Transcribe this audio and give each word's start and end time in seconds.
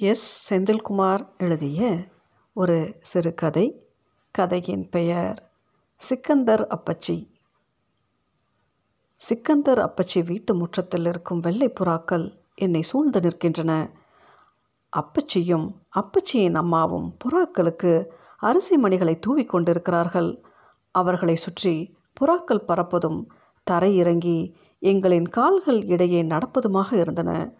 S. 0.00 0.54
Senthilkumar 0.54 1.28
எழுதிய 1.38 1.98
ஒரு 2.52 2.98
சிறுகதை 3.00 3.86
கதையின் 4.30 4.88
பெயர் 4.88 5.50
சிக்கந்தர் 5.96 6.66
அப்பச்சி. 6.66 7.28
சிக்கந்தர் 9.16 9.78
அப்பச்சி 9.78 10.24
வீட்டு 10.24 10.54
முற்றத்தில் 10.54 11.06
இருக்கும் 11.06 11.40
வெள்ளை 11.40 11.72
புறாக்கள் 11.80 12.36
என்னை 12.54 12.82
சூழ்ந்து 12.82 13.20
நிற்கின்றன. 13.20 13.90
அப்பச்சியும் 14.96 15.74
அப்பச்சியின் 15.96 16.54
அம்மாவும் 16.54 17.16
புறாக்களுக்கு 17.24 18.06
அரிசி 18.36 18.76
மணிகளை 18.76 19.18
தூவி 19.18 19.44
கொண்டிருக்கிறார்கள். 19.44 20.44
அவர்களை 20.90 21.36
சுற்றி 21.36 21.94
புறாக்கள் 22.20 22.66
பறப்பதும் 22.66 23.26
தரையிறங்கி 23.70 24.54
எங்களின் 24.80 25.28
கால்கள் 25.28 25.84
இடையே 25.84 26.22
நடப்பதுமாக 26.22 26.92
இருந்தன. 26.92 27.54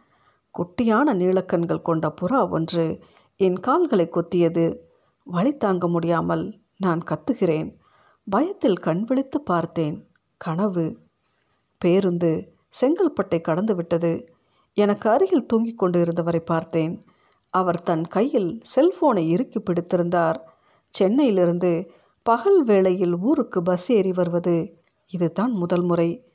குட்டியான 0.51 1.15
நீளக்கண்கள் 1.15 1.83
கொண்ட 1.83 2.15
புறா 2.21 2.51
ஒன்று 2.51 2.99
என் 3.37 3.61
கால்களை 3.61 4.09
கொத்தியது. 4.09 4.91
வழி 5.25 5.57
தாங்க 5.57 5.89
முடியாமல் 5.89 6.59
நான் 6.77 7.03
கத்துகிறேன். 7.11 7.77
பயத்தில் 8.31 8.77
கண் 8.77 9.05
விழித்து 9.05 9.41
பார்த்தேன். 9.41 10.09
கனவு. 10.37 10.99
பேருந்து 11.79 12.53
செங்கல்பட்டை 12.69 13.41
கடந்து 13.41 13.75
விட்டது. 13.75 14.25
எனக்கு 14.75 15.11
அருகில் 15.11 15.47
தூங்கிக் 15.47 15.79
கொண்டு 15.79 16.01
இருந்தவரை 16.01 16.41
பார்த்தேன். 16.41 17.05
அவர் 17.51 17.83
தன் 17.83 18.07
கையில் 18.07 18.61
செல்போனை 18.77 19.29
இறுக்கி 19.29 19.61
பிடித்திருந்தார். 19.61 20.37
சென்னையிலிருந்து 20.91 21.91
பகல் 22.23 22.65
வேளையில் 22.65 23.19
ஊருக்கு 23.19 23.63
பஸ் 23.63 23.93
ஏறி 23.93 24.13
வருவது. 24.13 24.77
இதுதான் 25.07 25.53
முதல் 25.53 25.83
முறை. 25.83 26.27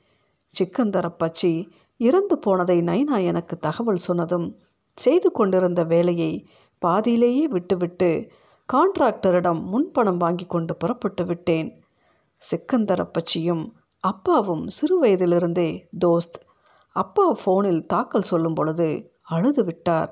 சிக்கந்தரப்பச்சி 0.60 1.70
இறந்து 2.08 2.36
போனதை 2.38 2.78
நைனா 2.82 3.18
எனக்கு 3.24 3.56
தகவல் 3.58 4.06
சொன்னதும் 4.08 4.48
செய்து 4.98 5.30
கொண்டிருந்த 5.32 5.82
வேலையை 5.84 6.32
பாதியிலேயே 6.82 7.46
விட்டுவிட்டு 7.48 8.10
கான்ட்ராக்டரிடம் 8.74 9.62
முன்பணம் 9.64 10.18
வாங்கி 10.18 10.46
கொண்டு 10.46 10.74
புறப்பட்டு 10.76 11.24
விட்டேன். 11.26 11.70
சிக்கந்தரப்பச்சியும் 12.42 13.64
அப்பாவும் 14.04 14.64
சிறு 14.68 14.96
வயதிலிருந்தே 15.04 15.70
தோஸ்த் 16.06 16.40
அப்பா 16.96 17.26
ஃபோனில் 17.42 17.86
தாக்கல் 17.86 18.30
சொல்லும் 18.32 18.54
பொழுது 18.54 18.88
அழுது 19.24 19.62
விட்டார். 19.64 20.12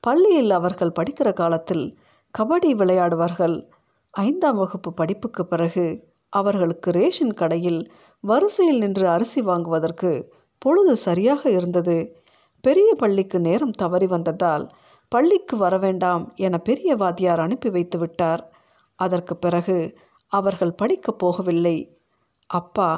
பள்ளியில் 0.00 0.50
அவர்கள் 0.50 0.96
படிக்கிற 0.98 1.28
காலத்தில் 1.32 1.86
கபடி 2.34 2.70
விளையாடுவார்கள். 2.80 3.56
ஐந்தாம் 4.14 4.56
வகுப்பு 4.56 4.90
படிப்புக்கு 4.94 5.42
பிறகு 5.46 5.86
அவர்களுக்கு 6.32 6.90
ரேஷன் 6.90 7.34
கடையில் 7.34 7.80
வரிசையில் 8.24 8.78
நின்று 8.78 9.06
அரிசி 9.08 9.40
வாங்குவதற்கு 9.40 10.10
பொழுது 10.60 10.96
சரியாக 10.96 11.50
இருந்தது. 11.50 11.96
பெரிய 12.64 12.94
பள்ளிக்கு 12.94 13.38
நேரம் 13.40 13.78
தவறி 13.82 14.06
வந்ததால் 14.06 14.64
பள்ளிக்கு 15.12 15.54
வர 15.56 15.74
வேண்டாம் 15.78 16.24
என 16.36 16.58
பெரிய 16.58 16.90
வாத்தியார் 16.94 17.40
அனுப்பி 17.40 17.68
வைத்து 17.70 17.98
விட்டார். 17.98 18.42
அதற்கு 18.98 19.34
பிறகு 19.36 19.76
அவர்கள் 20.32 20.74
படிக்கப் 20.74 21.20
போகவில்லை. 21.22 21.76
அப்பா 22.46 22.90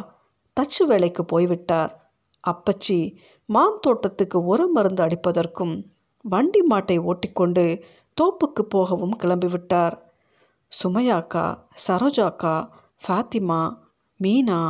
தச்சு 0.56 0.82
வேலைக்கு 0.86 1.22
போய்விட்டார். 1.24 1.92
அப்பச்சி 2.44 2.98
மாம் 3.48 3.78
தோட்டத்துக்கு 3.80 4.38
உரம் 4.44 4.72
மருந்து 4.72 5.02
அடிப்பதற்கும் 5.04 5.74
வண்டி 6.24 6.60
மாட்டை 6.70 6.96
ஓட்டிக்கொண்டு 7.00 7.64
தோப்புக்கு 8.16 8.62
போகவும் 8.68 9.16
கிளம்பிவிட்டார். 9.22 9.96
சுமையாக்கா 10.72 11.46
சரோஜாக்கா 11.86 12.54
ஃபாத்திமா 13.02 13.60
மீனா 14.20 14.60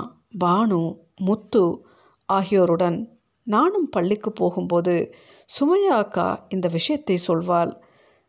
பானு 0.45 0.81
முத்து 1.21 1.65
ஆகியோருடன் 2.28 2.98
நானும் 3.47 3.89
பள்ளிக்கு 3.89 4.31
போகும்போது 4.33 4.95
சுமையா 5.48 5.95
அக்கா 6.03 6.27
இந்த 6.48 6.67
விஷயத்தை 6.69 7.17
சொல்வாள். 7.27 7.73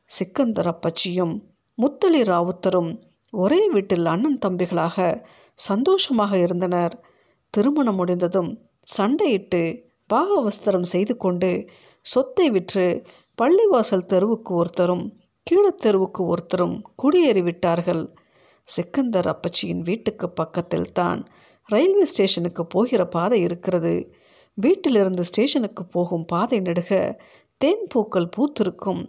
சிக்கந்தர் 0.10 0.70
அப்பச்சியும் 0.74 1.34
முத்தளி 1.78 2.22
ராவுத்தரும் 2.24 2.92
ஒரே 3.34 3.62
வீட்டில் 3.68 4.06
அண்ணன் 4.06 4.42
தம்பிகளாக 4.46 4.98
சந்தோஷமாக 5.60 6.34
இருந்தனர். 6.38 6.94
திருமணம் 7.54 7.96
முடிந்ததும் 7.96 8.52
சண்டையிட்டு 8.98 9.64
பாகவஸ்திரம் 10.10 10.88
செய்து 10.94 11.14
கொண்டு 11.18 11.52
சொத்தை 12.06 12.48
விற்று 12.50 12.88
பள்ளிவாசல் 13.38 14.10
தெருவுக்கு 14.12 14.52
ஒருத்தரும் 14.54 15.06
கீழத்தெருவுக்கு 15.48 16.22
ஒருத்தரும் 16.34 16.76
குடியேறிவிட்டார்கள். 17.02 18.04
சிக்கந்தர் 18.68 19.30
அப்பச்சியின் 19.34 19.82
வீட்டுக்கு 19.82 20.28
பக்கத்தில் 20.32 20.92
தான் 20.92 21.22
ரயில்வே 21.74 22.06
ஸ்டேஷனுக்கு 22.06 22.64
போகிற 22.66 23.02
பாதை 23.08 23.38
இருக்கிறது. 23.42 23.94
வீட்டிலிருந்து 24.58 25.24
ஸ்டேஷனுக்கு 25.24 25.84
போகும் 25.86 26.26
பாதை 26.26 26.58
நெடுக 26.60 26.92
தேன் 27.62 27.86
பூக்கள் 27.90 28.34
பூத்திருக்கும். 28.36 29.04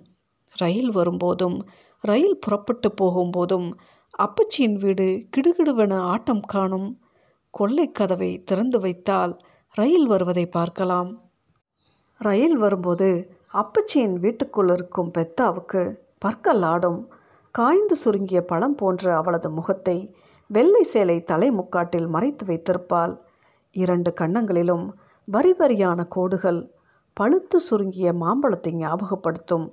ரயில் 0.54 0.92
வரும்போதும் 0.92 1.56
ரயில் 2.04 2.38
புறப்பட்டு 2.38 2.88
போகும்போதும் 3.00 3.68
அப்பச்சியின் 4.18 4.76
வீடு 4.82 5.06
கிடுகிடுவென 5.34 5.94
ஆட்டம் 6.12 6.44
காணும். 6.52 6.88
கொள்ளை 7.54 7.86
கதவை 7.92 8.30
திறந்து 8.42 8.78
வைத்தால் 8.80 9.32
ரயில் 9.74 10.06
வருவதை 10.06 10.44
பார்க்கலாம். 10.56 11.10
ரயில் 12.20 12.56
வரும்போது 12.56 13.08
அப்பச்சியின் 13.54 14.14
வீட்டுக்குள் 14.24 14.70
இருக்கும் 14.72 15.10
பெத்தாவுக்கு 15.18 15.82
பற்கள் 16.18 16.62
ஆடும். 16.72 17.00
காய்ந்து 17.54 17.96
சுருங்கிய 17.96 18.40
பழம் 18.44 18.74
போன்ற 18.74 19.04
அவளது 19.16 19.48
முகத்தை 19.50 19.98
வெள்ளை 20.54 20.82
சேலை 20.82 21.16
தலைமுக்காட்டில் 21.30 22.08
மறைத்து 22.08 22.44
வைத்திருப்பாள். 22.46 23.14
இரண்டு 23.74 24.10
கன்னங்களிலும் 24.20 24.84
வரி 25.28 25.52
வரியான 25.52 26.00
கோடுகள் 26.08 26.60
பழுத்து 27.16 27.58
சுருங்கிய 27.60 28.08
மாம்பழத்தை 28.12 28.72
ஞாபகப்படுத்தும். 28.74 29.66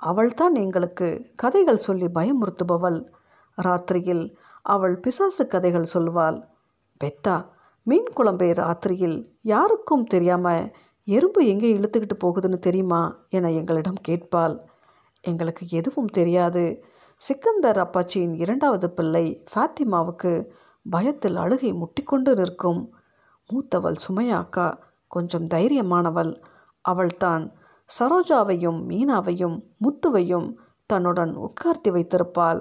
அவள்தான் 0.00 0.54
எங்களுக்கு 0.54 1.08
கதைகள் 1.36 1.84
சொல்லி 1.86 2.08
பயமுறுத்துபவள். 2.14 2.98
ராத்திரியில் 3.58 4.24
அவள் 4.64 4.96
பிசாசு 4.98 5.44
கதைகள் 5.46 5.92
சொல்வாள். 5.94 6.38
பெத்தா 7.00 7.36
மீன் 7.86 8.10
குழம்பை 8.16 8.50
ராத்திரியில் 8.60 9.18
யாருக்கும் 9.42 10.04
தெரியாமல் 10.04 10.64
எறும்பு 11.08 11.40
எங்கே 11.46 11.68
இழுத்துக்கிட்டு 11.76 12.16
போகுதுன்னு 12.24 12.58
தெரியுமா? 12.58 13.02
என 13.28 13.50
எங்களிடம் 13.50 14.00
கேட்பாள். 14.08 14.56
எங்களுக்கு 15.24 15.64
எதுவும் 15.70 16.10
தெரியாது. 16.18 16.64
சிக்கந்தர் 17.20 17.78
அப்பாச்சியின் 17.82 18.34
இரண்டாவது 18.34 18.90
பிள்ளை 18.90 19.42
ஃபாத்திமாவுக்கு 19.50 20.32
பயத்தில் 20.86 21.36
அழுகை 21.36 21.70
முட்டிக்கொண்டு 21.72 22.32
நிற்கும். 22.34 22.80
மூத்தவள் 23.50 23.96
சுமையாக்கா 24.06 24.66
கொஞ்சம் 25.08 25.46
தைரியமானவள். 25.46 26.32
அவள்தான் 26.80 27.44
சரோஜாவையும் 27.88 28.80
மீனாவையும் 28.90 29.56
முத்துவையும் 29.84 30.48
தன்னுடன் 30.86 31.32
உட்கார்த்தி 31.36 31.90
வைத்திருப்பாள். 31.90 32.60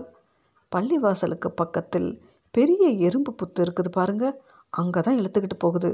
பள்ளிவாசலுக்கு 0.71 1.51
பக்கத்தில் 1.55 2.09
பெரிய 2.51 2.89
எறும்பு 3.07 3.33
புத்து 3.33 3.61
இருக்குது 3.61 3.91
பாருங்க. 3.91 4.25
அங்கே 4.69 4.99
தான் 4.99 5.19
இழுத்துக்கிட்டு 5.19 5.59
போகுது. 5.59 5.91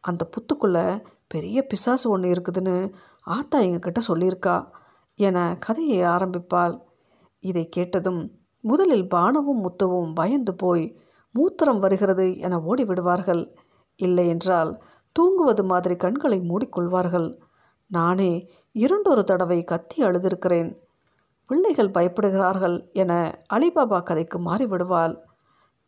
அந்த 0.00 0.22
புத்துக்குள்ளே 0.34 0.86
பெரிய 1.26 1.66
பிசாசு 1.66 2.06
ஒன்று 2.10 2.34
இருக்குதுன்னு 2.34 2.92
ஆத்தா 3.26 3.58
எங்ககிட்ட 3.58 4.00
சொல்லியிருக்கா 4.08 4.58
என 5.18 5.56
கதையை 5.58 6.00
ஆரம்பிப்பாள். 6.04 6.76
இதை 7.40 7.68
கேட்டதும் 7.68 8.30
முதலில் 8.60 9.06
பானுவும் 9.06 9.66
முத்துவும் 9.66 10.14
பயந்து 10.14 10.54
போய் 10.54 10.98
மூத்திரம் 11.38 11.78
வருகிறது 11.78 12.38
என 12.38 12.60
ஓடி 12.60 12.84
விடுவார்கள் 12.84 13.56
இல்லை 13.96 14.28
என்றால் 14.28 14.82
தூங்குவது 15.12 15.64
மாதிரி 15.64 15.96
கண்களை 15.96 16.40
மூடிக்கொள்வார்கள். 16.40 17.36
நானே 17.86 18.48
இரண்டொரு 18.72 19.24
தடவை 19.24 19.64
கத்தி 19.64 20.02
அழுதிருக்கிறேன். 20.02 20.76
பிள்ளைகள் 21.46 21.90
பயப்படுகிறார்கள் 21.90 22.92
என 22.92 23.42
அலிபாபா 23.52 24.02
கதைக்கு 24.02 24.38
மாறிவிடுவாள். 24.38 25.16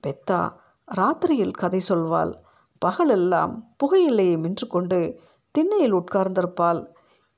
பெத்தா 0.06 0.52
ராத்திரியில் 0.96 1.50
கதை 1.50 1.80
சொல்வாள். 1.88 2.34
பகலெல்லாம் 2.78 3.74
புகையில்லையை 3.76 4.38
மின்று 4.38 4.66
கொண்டு 4.66 5.20
திண்ணையில் 5.50 5.94
உட்கார்ந்திருப்பாள். 5.94 6.86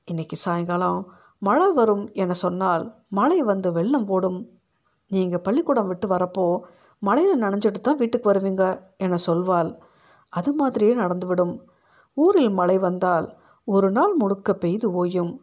இன்னைக்கு 0.03 0.35
சாயங்காலம் 0.35 1.14
மழை 1.37 1.71
வரும் 1.71 2.13
என 2.13 2.33
சொன்னால் 2.33 3.03
மழை 3.09 3.41
வந்து 3.41 3.71
வெள்ளம் 3.71 4.05
போடும். 4.05 4.39
நீங்கள் 5.07 5.41
பள்ளிக்கூடம் 5.41 5.87
விட்டு 5.87 6.07
வரப்போ 6.07 6.59
மழையில் 6.99 7.41
நனைஞ்சிட்டு 7.41 7.79
தான் 7.81 7.97
வீட்டுக்கு 7.97 8.31
வருவீங்க 8.31 8.81
என 8.97 9.17
சொல்வாள். 9.27 9.77
அது 10.29 10.53
மாதிரியே 10.53 10.93
நடந்துவிடும். 10.95 11.59
ஊரில் 12.13 12.49
மழை 12.49 12.77
வந்தால் 12.77 13.37
ஒரு 13.63 13.91
நாள் 13.91 14.13
முழுக்க 14.13 14.53
பெய்து 14.53 15.05
ஓயும். 15.05 15.33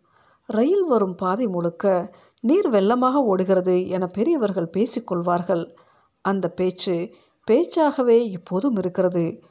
ரயில் 0.46 0.84
வரும் 0.84 1.14
பாதை 1.14 1.46
முழுக்க 1.46 2.14
நீர் 2.40 2.68
வெள்ளமாக 2.70 3.14
ஓடுகிறது 3.14 3.88
என 3.88 4.06
பெரியவர்கள் 4.06 4.72
பேசிக்கொள்வார்கள் 4.76 5.74
அந்த 6.20 6.48
பேச்சு 6.48 7.14
பேச்சாகவே 7.50 8.18
இப்போதும் 8.36 8.76
இருக்கிறது. 8.76 9.42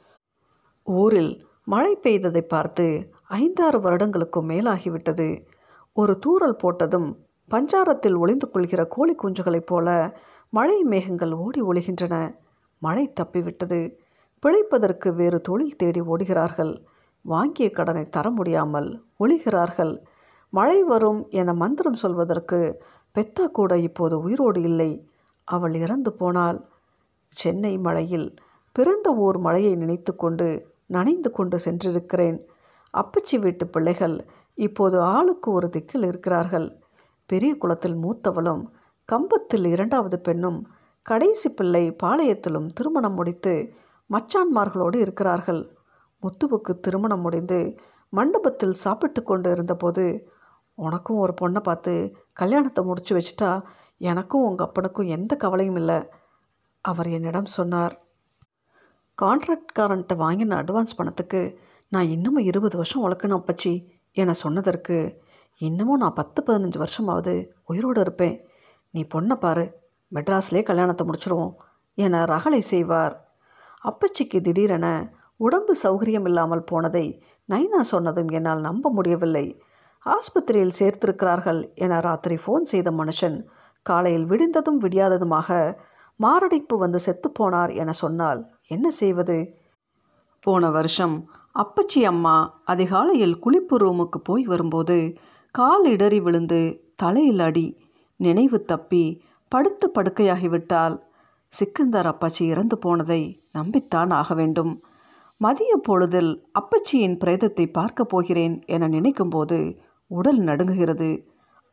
ஊரில் 0.82 1.46
மழை 1.64 1.98
பெய்ததை 2.02 2.40
பார்த்து 2.40 3.10
ஐந்தாறு 3.28 3.78
வருடங்களுக்கும் 3.80 4.48
மேலாகிவிட்டது. 4.48 5.44
ஒரு 5.94 6.18
தூறல் 6.26 6.56
போட்டதும் 6.62 7.16
பஞ்சாரத்தில் 7.50 8.16
ஒளிந்து 8.16 8.50
கொள்கிற 8.50 8.84
கோழி 8.84 9.14
குஞ்சுகளைப் 9.14 9.66
போல 9.66 10.16
மழை 10.50 10.82
மேகங்கள் 10.82 11.32
ஓடி 11.32 11.62
ஒழிகின்றன. 11.62 12.36
மழை 12.78 13.12
தப்பிவிட்டது. 13.20 13.92
பிழைப்பதற்கு 14.42 15.14
வேறு 15.14 15.40
தொழில் 15.40 15.76
தேடி 15.76 16.00
ஓடுகிறார்கள். 16.00 16.84
வாங்கிய 17.22 17.70
கடனை 17.70 18.08
தர 18.08 18.30
முடியாமல் 18.30 19.02
ஒழிகிறார்கள். 19.20 20.02
மழை 20.50 20.84
வரும் 20.84 21.26
என 21.30 21.54
மந்திரம் 21.54 21.94
சொல்வதற்கு 21.94 22.82
பெத்தா 23.14 23.46
கூட 23.46 23.78
இப்போது 23.78 24.18
உயிரோடு 24.18 24.62
இல்லை. 24.62 25.08
அவள் 25.44 25.74
இறந்து 25.74 26.12
போனாள். 26.12 26.64
சென்னை 27.24 27.78
மழையில் 27.78 28.34
பிறந்த 28.72 29.10
ஊர் 29.10 29.38
மழையை 29.38 29.74
நினைத்து 29.74 30.16
கொண்டு 30.16 30.66
நனைந்து 30.86 31.30
கொண்டு 31.30 31.58
சென்றிருக்கிறேன். 31.58 32.38
அப்பச்சி 32.94 33.38
வீட்டு 33.38 33.66
பிள்ளைகள் 33.66 34.26
இப்போது 34.58 35.00
ஆளுக்கு 35.00 35.50
ஒரு 35.52 35.68
திக்கில் 35.68 36.06
இருக்கிறார்கள். 36.06 36.68
பெரிய 37.26 37.56
குளத்தில் 37.56 37.96
மூத்தவளும் 37.96 38.62
கம்பத்தில் 39.08 39.64
இரண்டாவது 39.64 40.20
பெண்ணும் 40.20 40.58
கடைசி 41.02 41.48
பிள்ளை 41.50 41.84
பாளையத்திலும் 42.02 42.66
திருமணம் 42.66 43.14
முடித்து 43.14 43.74
மச்சான்மார்களோடு 44.10 44.96
இருக்கிறார்கள். 44.96 45.62
முத்துவுக்கு 46.22 46.72
திருமணம் 46.80 47.20
முடிந்து 47.20 47.76
மண்டபத்தில் 48.08 48.72
சாப்பிட்டு 48.72 49.22
கொண்டு 49.22 49.50
இருந்தபோது 49.50 50.04
உனக்கும் 50.74 51.16
ஒரு 51.16 51.34
பொண்ணை 51.40 51.60
பார்த்து 51.60 51.92
கல்யாணத்தை 52.32 52.84
முடிச்சு 52.84 53.12
வச்சிட்டா 53.16 53.50
எனக்கும் 53.98 54.44
உங்கள் 54.44 54.66
அப்பனுக்கும் 54.66 55.06
எந்த 55.06 55.36
கவலையும் 55.36 55.76
இல்லை 55.76 55.98
அவர் 56.80 57.08
என்னிடம் 57.08 57.44
சொன்னார். 57.44 57.94
கான்ட்ராக்ட்காரன்ட்ட 59.22 60.14
வாங்கின 60.16 60.56
அட்வான்ஸ் 60.62 60.96
பணத்துக்கு 60.96 61.58
நான் 61.88 62.04
இன்னமும் 62.04 62.44
இருபது 62.44 62.76
வருஷம் 62.76 63.04
உழக்கணும் 63.08 63.40
அப்பச்சி. 63.40 63.72
என 64.16 64.32
சொன்னதற்கு 64.32 64.96
இன்னமும் 65.60 66.00
நான் 66.02 66.18
பத்து 66.20 66.40
பதினஞ்சு 66.46 66.78
வருஷமாவது 66.82 67.34
உயிரோடு 67.64 68.00
இருப்பேன். 68.00 68.36
நீ 68.90 69.00
பொண்ணை 69.14 69.34
பாரு 69.34 69.64
மெட்ராஸ்லேயே 70.12 70.62
கல்யாணத்தை 70.62 71.02
முடிச்சிருவோம் 71.06 71.52
என 71.94 72.24
ரகளை 72.24 72.60
செய்வார். 72.60 73.14
அப்பச்சிக்கு 73.84 74.38
திடீரென 74.40 74.86
உடம்பு 75.36 75.74
சௌகரியம் 75.82 76.26
இல்லாமல் 76.26 76.64
போனதை 76.64 77.06
நைனா 77.48 77.80
சொன்னதும் 77.80 78.28
என்னால் 78.28 78.60
நம்ப 78.60 78.90
முடியவில்லை. 78.90 79.46
ஆஸ்பத்திரியில் 80.06 80.78
சேர்த்திருக்கிறார்கள் 80.78 81.60
என 81.74 81.98
ராத்திரி 82.00 82.36
ஃபோன் 82.44 82.64
செய்த 82.72 82.90
மனுஷன் 82.90 83.36
காலையில் 83.86 84.24
விடிந்ததும் 84.24 84.80
விடியாததுமாக 84.82 85.78
மாரடைப்பு 86.20 86.74
வந்து 86.78 86.98
செத்துப்போனார் 87.06 87.72
என 87.74 87.92
சொன்னால் 87.92 88.40
என்ன 88.66 88.86
செய்வது? 88.90 89.36
போன 90.40 90.70
வருஷம் 90.70 91.16
அப்பச்சி 91.58 92.02
அம்மா 92.02 92.60
அதிகாலையில் 92.64 93.38
குளிப்பு 93.44 93.76
ரூமுக்கு 93.76 94.18
போய் 94.24 94.44
வரும்போது 94.44 95.14
கால் 95.50 95.84
இடறி 95.84 96.20
விழுந்து 96.20 96.92
தலையில் 96.96 97.38
அடி 97.38 97.78
நினைவு 98.16 98.64
தப்பி 98.64 99.22
படுத்து 99.48 99.90
படுக்கையாகிவிட்டால் 99.94 101.00
சிக்கந்தர் 101.48 102.06
அப்பச்சி 102.06 102.42
இறந்து 102.42 102.78
போனதை 102.78 103.42
நம்பித்தான் 103.58 104.10
ஆக 104.10 104.34
வேண்டும். 104.34 104.84
மதிய 105.36 105.76
பொழுதில் 105.76 106.46
அப்பச்சியின் 106.60 107.18
பிரேதத்தை 107.24 107.72
பார்க்கப் 107.72 108.08
போகிறேன் 108.08 108.60
என 108.66 108.88
நினைக்கும்போது 108.88 109.78
உடல் 110.06 110.38
நடுங்குகிறது. 110.38 111.26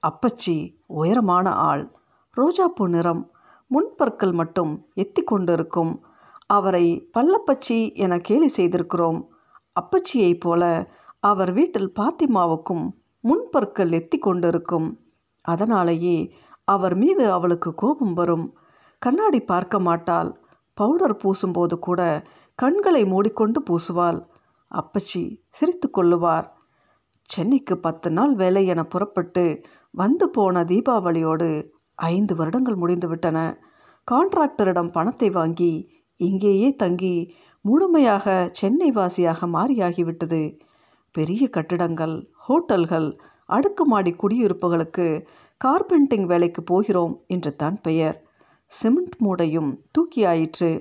அப்பச்சி 0.07 0.75
உயரமான 0.87 1.53
ஆள். 1.53 1.91
ரோஜாப்பூ 2.37 2.87
நிறம். 2.87 3.31
முன்பற்கள் 3.67 4.31
மட்டும் 4.31 4.87
எத்தி 4.95 5.23
கொண்டிருக்கும் 5.23 6.05
அவரை 6.47 7.09
பல்லப்பச்சி 7.17 7.93
என 7.93 8.17
கேலி 8.17 8.47
செய்திருக்கிறோம். 8.47 9.29
அப்பச்சியைப் 9.79 10.39
போல 10.39 10.63
அவர் 11.19 11.51
வீட்டில் 11.53 11.93
பாத்திமாவுக்கும் 11.99 12.85
முன்பற்கள் 13.21 13.89
எத்தி 13.89 14.17
கொண்டிருக்கும். 14.19 14.99
அதனாலேயே 15.45 16.17
அவர் 16.65 16.95
மீது 16.95 17.31
அவளுக்கு 17.31 17.73
கோபம் 17.73 18.13
வரும். 18.13 18.57
கண்ணாடி 18.99 19.39
பார்க்க 19.41 19.79
மாட்டாள். 19.79 20.29
பவுடர் 20.73 21.15
பூசும்போது 21.15 21.75
கூட 21.79 22.01
கண்களை 22.55 23.05
மூடிக்கொண்டு 23.05 23.63
பூசுவாள். 23.69 24.19
அப்பச்சி 24.71 25.23
சிரித்து 25.49 25.89
கொள்ளுவார். 25.89 26.47
சென்னைக்கு 27.21 27.79
பத்து 27.79 28.11
நாள் 28.11 28.35
வேலை 28.35 28.65
என 28.65 28.83
புறப்பட்டு 28.83 29.61
வந்து 29.91 30.29
போன 30.29 30.63
தீபாவளியோடு 30.63 31.49
ஐந்து 31.95 32.35
வருடங்கள் 32.35 32.75
முடிந்துவிட்டன. 32.75 33.37
கான்ட்ராக்டரிடம் 34.11 34.91
பணத்தை 34.91 35.29
வாங்கி 35.29 35.73
இங்கேயே 36.19 36.69
தங்கி 36.75 37.15
முழுமையாக 37.65 38.25
சென்னை 38.51 38.89
வாசியாக 38.91 39.47
மாறியாகிவிட்டது. 39.55 40.41
பெரிய 41.15 41.43
கட்டிடங்கள் 41.47 42.15
ஹோட்டல்கள் 42.45 43.07
அடுக்குமாடி 43.49 44.11
குடியிருப்புகளுக்கு 44.13 45.07
கார்பெண்டிங் 45.61 46.27
வேலைக்கு 46.31 46.61
போகிறோம் 46.63 47.15
என்று 47.27 47.51
தான் 47.55 47.77
பெயர். 47.81 48.17
சிமெண்ட் 48.71 49.17
மூடையும் 49.17 49.71
தூக்கியாயிற்று 49.97 50.71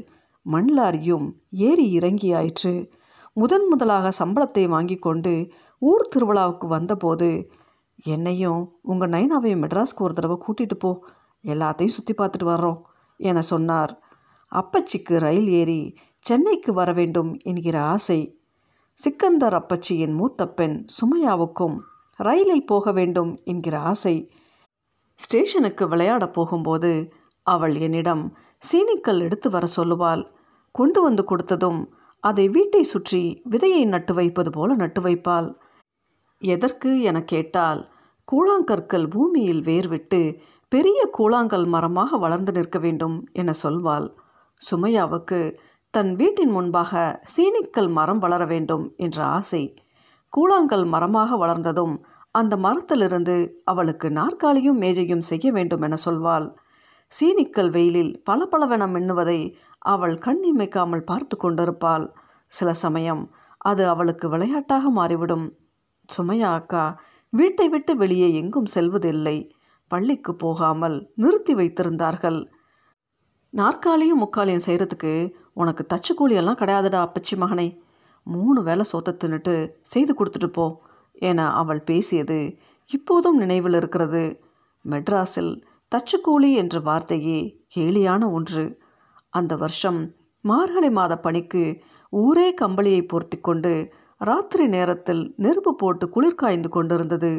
மண்லாரியும் 0.46 1.26
ஏறி 1.68 1.86
இறங்கியாயிற்று 1.98 2.72
முதன் 3.36 3.66
முதலாக 3.70 4.12
சம்பளத்தை 4.20 4.64
வாங்கி 4.74 4.96
கொண்டு 4.98 5.32
ஊர் 5.82 6.10
திருவிழாவுக்கு 6.12 6.66
வந்தபோது 6.66 7.28
என்னையும் 8.04 8.62
உங்கள் 8.82 9.12
நைனாவையும் 9.14 9.62
மெட்ராஸ்க்கு 9.62 10.04
ஒரு 10.06 10.14
தடவை 10.14 10.36
கூட்டிகிட்டு 10.44 10.76
போ 10.76 10.90
எல்லாத்தையும் 11.44 11.96
சுற்றி 11.96 12.14
பார்த்துட்டு 12.14 12.46
வர்றோம் 12.50 12.80
என 13.20 13.42
சொன்னார். 13.52 13.92
அப்பச்சிக்கு 14.52 15.14
ரயில் 15.24 15.48
ஏறி 15.60 15.80
சென்னைக்கு 16.22 16.72
வர 16.72 16.92
வேண்டும் 16.92 17.30
என்கிற 17.44 17.76
ஆசை. 17.80 18.20
சிக்கந்தர் 18.98 19.54
அப்பச்சியின் 19.54 20.14
மூத்த 20.14 20.48
பெண் 20.48 20.86
சுமையாவுக்கும் 20.96 21.76
ரயிலில் 22.16 22.66
போக 22.66 22.92
வேண்டும் 22.92 23.38
என்கிற 23.44 23.80
ஆசை. 23.80 24.30
ஸ்டேஷனுக்கு 25.18 25.88
விளையாட 25.88 26.24
போகும்போது 26.28 26.90
அவள் 27.46 27.74
என்னிடம் 27.76 28.24
சீனிக்கல் 28.62 29.20
எடுத்து 29.20 29.50
வர 29.50 29.66
சொல்லுவாள். 29.76 30.22
கொண்டு 30.74 31.02
வந்து 31.02 31.22
கொடுத்ததும் 31.22 31.80
அதை 32.24 32.48
வீட்டை 32.48 32.82
சுற்றி 32.82 33.42
விதையை 33.50 33.82
நட்டு 33.86 34.14
வைப்பது 34.14 34.50
போல 34.50 34.74
நட்டு 34.74 35.00
வைப்பாள். 35.00 35.48
எதற்கு 36.42 36.90
என 37.00 37.18
கேட்டால் 37.24 37.80
கூழாங்கற்கள் 38.28 39.06
பூமியில் 39.08 39.62
வேர்விட்டு 39.62 40.20
பெரிய 40.72 40.98
கூழாங்கல் 41.18 41.66
மரமாக 41.66 42.16
வளர்ந்து 42.16 42.52
நிற்க 42.52 42.78
வேண்டும் 42.78 43.16
என 43.32 43.52
சொல்வாள். 43.62 44.08
சுமையாவுக்கு 44.60 45.40
தன் 45.94 46.10
வீட்டின் 46.16 46.50
முன்பாக 46.50 47.22
சீனிக்கல் 47.32 47.88
மரம் 47.88 48.18
வளர 48.18 48.42
வேண்டும் 48.44 48.82
என்ற 48.96 49.18
ஆசை 49.26 49.60
கூழாங்கல் 50.32 50.84
மரமாக 50.84 51.36
வளர்ந்ததும் 51.36 51.94
அந்த 52.30 52.56
மரத்திலிருந்து 52.56 53.62
அவளுக்கு 53.64 54.08
நாற்காலியும் 54.10 54.80
மேஜையும் 54.80 55.24
செய்ய 55.30 55.52
வேண்டும் 55.52 55.82
என 55.82 55.96
சொல்வாள். 56.04 56.46
சீனிக்கல் 57.10 57.70
வெயிலில் 57.70 58.22
பளபளவென 58.30 58.86
மின்னுவதை 58.86 59.38
அவள் 59.78 60.16
கண்ணிமைக்காமல் 60.18 61.04
பார்த்து 61.04 61.36
கொண்டிருப்பாள். 61.36 62.06
சில 62.46 62.72
சமயம் 62.74 63.22
அது 63.58 63.88
அவளுக்கு 63.88 64.28
விளையாட்டாக 64.28 64.90
மாறிவிடும். 64.90 65.46
சுமையா 66.08 66.50
அக்கா 66.52 66.84
வீட்டை 67.32 67.68
விட்டு 67.68 67.96
வெளியே 67.96 68.34
எங்கும் 68.34 68.72
செல்வதில்லை. 68.74 69.36
பள்ளிக்கு 69.90 70.34
போகாமல் 70.36 71.12
நிறுத்தி 71.14 71.54
வைத்திருந்தார்கள். 71.54 72.40
நாற்காலியும் 73.54 74.22
முக்காலியும் 74.22 74.66
செய்கிறதுக்கு 74.66 75.12
உனக்கு 75.60 75.82
தச்சு 75.92 76.12
கூலியெல்லாம் 76.14 76.60
கிடையாதுடா 76.60 76.98
அப்பச்சி 77.06 77.34
மகனே. 77.42 77.68
மூணு 78.26 78.60
வேலை 78.62 78.84
சோத்த 78.90 79.12
தின்னுட்டு 79.22 79.54
செய்து 79.92 80.12
கொடுத்துட்டு 80.14 80.48
போ 80.56 80.66
என 81.28 81.46
அவள் 81.60 81.82
பேசியது 81.82 82.38
இப்போதும் 82.90 83.38
நினைவில் 83.38 83.76
இருக்கிறது. 83.80 84.22
மெட்ராஸில் 84.84 85.52
தச்சுக்கூலி 85.92 86.50
என்ற 86.54 86.78
வார்த்தையே 86.80 87.38
கேலியான 87.76 88.22
ஒன்று. 88.32 88.64
அந்த 89.32 89.52
வருஷம் 89.56 90.00
மார்கழி 90.44 90.90
மாத 90.90 91.12
பணிக்கு 91.18 91.64
ஊரே 92.12 92.48
கம்பளியை 92.60 93.00
போர்த்தி 93.06 93.38
கொண்டு 93.40 93.72
ராத்திரி 94.20 94.66
நேரத்தில் 94.66 95.22
நெருப்பு 95.36 95.72
போட்டு 95.74 96.04
குளிர் 96.08 96.40
காய்ந்து 96.42 96.68
கொண்டிருந்தது. 96.68 97.32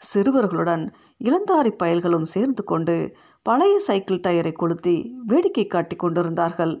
சிறுவர்களுடன் 0.00 0.84
இளந்தாரி 1.24 1.70
பயல்களும் 1.82 2.30
சேர்ந்து 2.34 2.62
கொண்டு 2.64 2.96
பழைய 3.46 3.74
சைக்கிள் 3.78 4.24
டயரை 4.26 4.52
கொளுத்தி 4.52 4.96
வேடிக்கை 5.26 5.66
காட்டி 5.66 5.96
கொண்டிருந்தார்கள். 5.96 6.74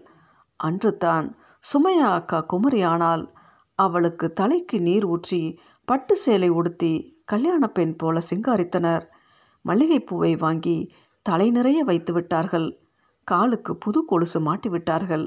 அன்று 0.60 0.96
தான் 0.96 1.26
சுமையா 1.64 2.08
அக்கா 2.12 2.38
குமரி 2.40 2.82
ஆனால் 2.82 3.24
அவளுக்கு 3.78 4.26
தலைக்கு 4.32 4.80
நீர் 4.80 5.04
ஊற்றி 5.04 5.42
பட்டு 5.88 6.16
சேலை 6.16 6.48
உடுத்தி 6.48 6.92
கல்யாண 7.24 7.64
பெண் 7.68 7.96
போல 7.96 8.18
சிங்காரித்தனர். 8.30 9.04
மல்லிகைப்பூவை 9.64 10.32
வாங்கி 10.38 10.78
தலை 11.26 11.50
நிறைய 11.50 11.84
வைத்து 11.84 12.12
விட்டார்கள். 12.12 12.68
காலுக்கு 13.24 13.72
புது 13.76 14.00
கொலுசு 14.04 14.40
மாட்டி 14.40 14.68
விட்டார்கள். 14.68 15.26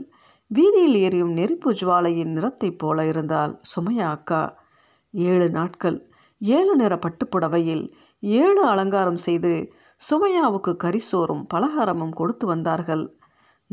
வீதியில் 0.52 0.98
எரியும் 1.02 1.34
நெருப்பு 1.34 1.70
ஜுவாலையின் 1.74 2.34
நிறத்தைப் 2.34 2.78
போல 2.78 3.06
இருந்தால் 3.06 3.54
சுமையா 3.72 4.08
அக்கா 4.10 4.42
ஏழு 5.14 5.48
நாட்கள் 5.50 5.98
ஏழு 6.42 6.74
நிற 6.76 6.94
பட்டுப்புடவையில் 6.96 7.86
ஏழு 8.24 8.62
அலங்காரம் 8.66 9.22
செய்து 9.28 9.54
சுமையாவுக்கு 10.02 10.72
கரிசோறும் 10.84 11.44
பலகாரமும் 11.54 12.14
கொடுத்து 12.14 12.46
வந்தார்கள். 12.48 13.04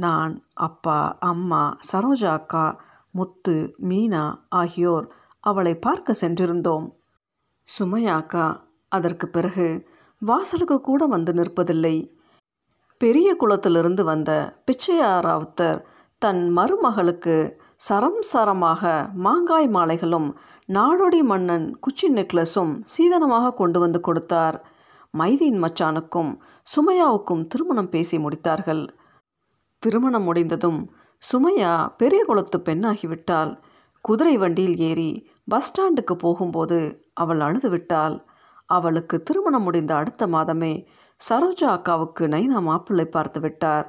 நான் 0.04 0.32
அப்பா 0.66 0.98
அம்மா 1.18 1.62
சரோஜா 1.90 2.32
அக்கா 2.38 2.66
முத்து 3.10 3.54
மீனா 3.88 4.24
ஆகியோர் 4.48 5.06
அவளை 5.44 5.74
பார்க்க 5.76 6.14
சென்றிருந்தோம். 6.20 6.86
சுமையா 7.68 8.14
அக்கா 8.22 8.46
அதற்கு 8.88 9.26
பிறகு 9.28 9.66
வாசலுக்கு 10.22 10.76
கூட 10.80 11.06
வந்து 11.06 11.32
நிற்பதில்லை. 11.32 11.96
பெரிய 13.00 13.28
குளத்திலிருந்து 13.36 14.04
வந்த 14.04 14.30
பிச்சையாராவுத்தர் 14.66 15.80
தன் 16.22 16.42
மருமகளுக்கு 16.56 17.36
சரம் 17.88 18.22
சரமாக 18.32 18.82
மாங்காய் 19.26 19.68
மாலைகளும் 19.68 20.28
நாடோடி 20.68 21.20
மன்னன் 21.22 21.66
குச்சி 21.80 22.08
நெக்லஸும் 22.14 22.72
சீதனமாக 22.94 23.54
கொண்டு 23.54 23.78
வந்து 23.80 24.00
கொடுத்தார். 24.00 24.56
மைதீன் 25.14 25.60
மச்சானுக்கும் 25.64 26.32
சுமையாவுக்கும் 26.66 27.44
திருமணம் 27.46 27.88
பேசி 27.88 28.16
முடித்தார்கள். 28.18 28.82
திருமணம் 29.78 30.22
முடிந்ததும் 30.22 30.90
சுமையா 31.32 31.92
பெரிய 31.96 32.24
குளத்து 32.24 32.58
பெண்ணாகிவிட்டாள். 32.58 33.58
குதிரை 34.00 34.36
வண்டியில் 34.36 34.76
ஏறி 34.76 35.30
பஸ் 35.48 35.68
ஸ்டாண்டுக்கு 35.68 36.14
போகும்போது 36.14 37.08
அவள் 37.14 37.40
அழுது 37.40 37.70
விட்டாள் 37.70 38.26
அவளுக்கு 38.66 39.22
திருமணம் 39.22 39.62
முடிந்த 39.62 39.94
அடுத்த 39.94 40.26
மாதமே 40.26 40.86
சரோஜா 41.20 41.68
அக்காவுக்கு 41.76 42.24
நைனா 42.26 42.60
மாப்பிள்ளை 42.60 43.04
பார்த்து 43.04 43.40
விட்டார். 43.40 43.86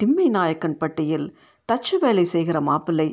திம்மை 0.00 0.28
நாயக்கன் 0.28 0.76
பட்டியில் 0.76 1.36
தச்சு 1.72 1.96
வேலை 2.00 2.24
செய்கிற 2.24 2.60
மாப்பிள்ளை. 2.60 3.08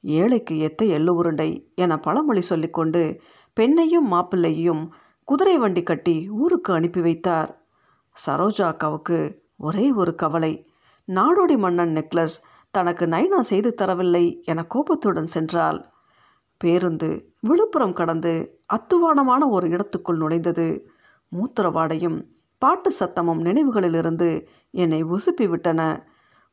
ஏழைக்கு 0.00 0.58
எத்த 0.58 0.84
எள்ளு 0.84 1.14
உருண்டை 1.14 1.72
என 1.74 1.98
பழமொழி 1.98 2.40
சொல்லிக்கொண்டு 2.40 3.20
பெண்ணையும் 3.56 4.08
மாப்பிள்ளையும் 4.10 4.82
குதிரை 5.24 5.58
வண்டி 5.58 5.82
கட்டி 5.82 6.30
ஊருக்கு 6.30 6.72
அனுப்பி 6.72 7.00
வைத்தார். 7.00 7.50
சரோஜா 8.26 8.66
அக்காவுக்கு 8.72 9.18
ஒரே 9.56 9.90
ஒரு 9.90 10.14
கவலை. 10.14 10.52
நாடோடி 11.14 11.58
மன்னன் 11.58 11.92
நெக்லஸ் 11.92 12.36
தனக்கு 12.70 13.06
நைனா 13.06 13.40
செய்து 13.40 13.74
தரவில்லை 13.82 14.42
என 14.42 14.64
கோபத்துடன் 14.64 15.28
சென்றாள். 15.34 15.84
பேருந்து 16.56 17.34
விழுப்புரம் 17.40 17.92
கடந்து 17.92 18.60
அத்துவானமான 18.72 19.48
ஒரு 19.48 19.68
இடத்துக்குள் 19.68 20.18
நுழைந்தது. 20.18 20.86
மூத்திரவாடையும் 21.32 22.24
பாட்டு 22.58 22.92
சத்தமும் 23.00 23.42
நினைவுகளிலிருந்து 23.42 24.46
என்னை 24.70 25.04
உசுப்பி 25.04 25.48
விட்டன 25.48 26.06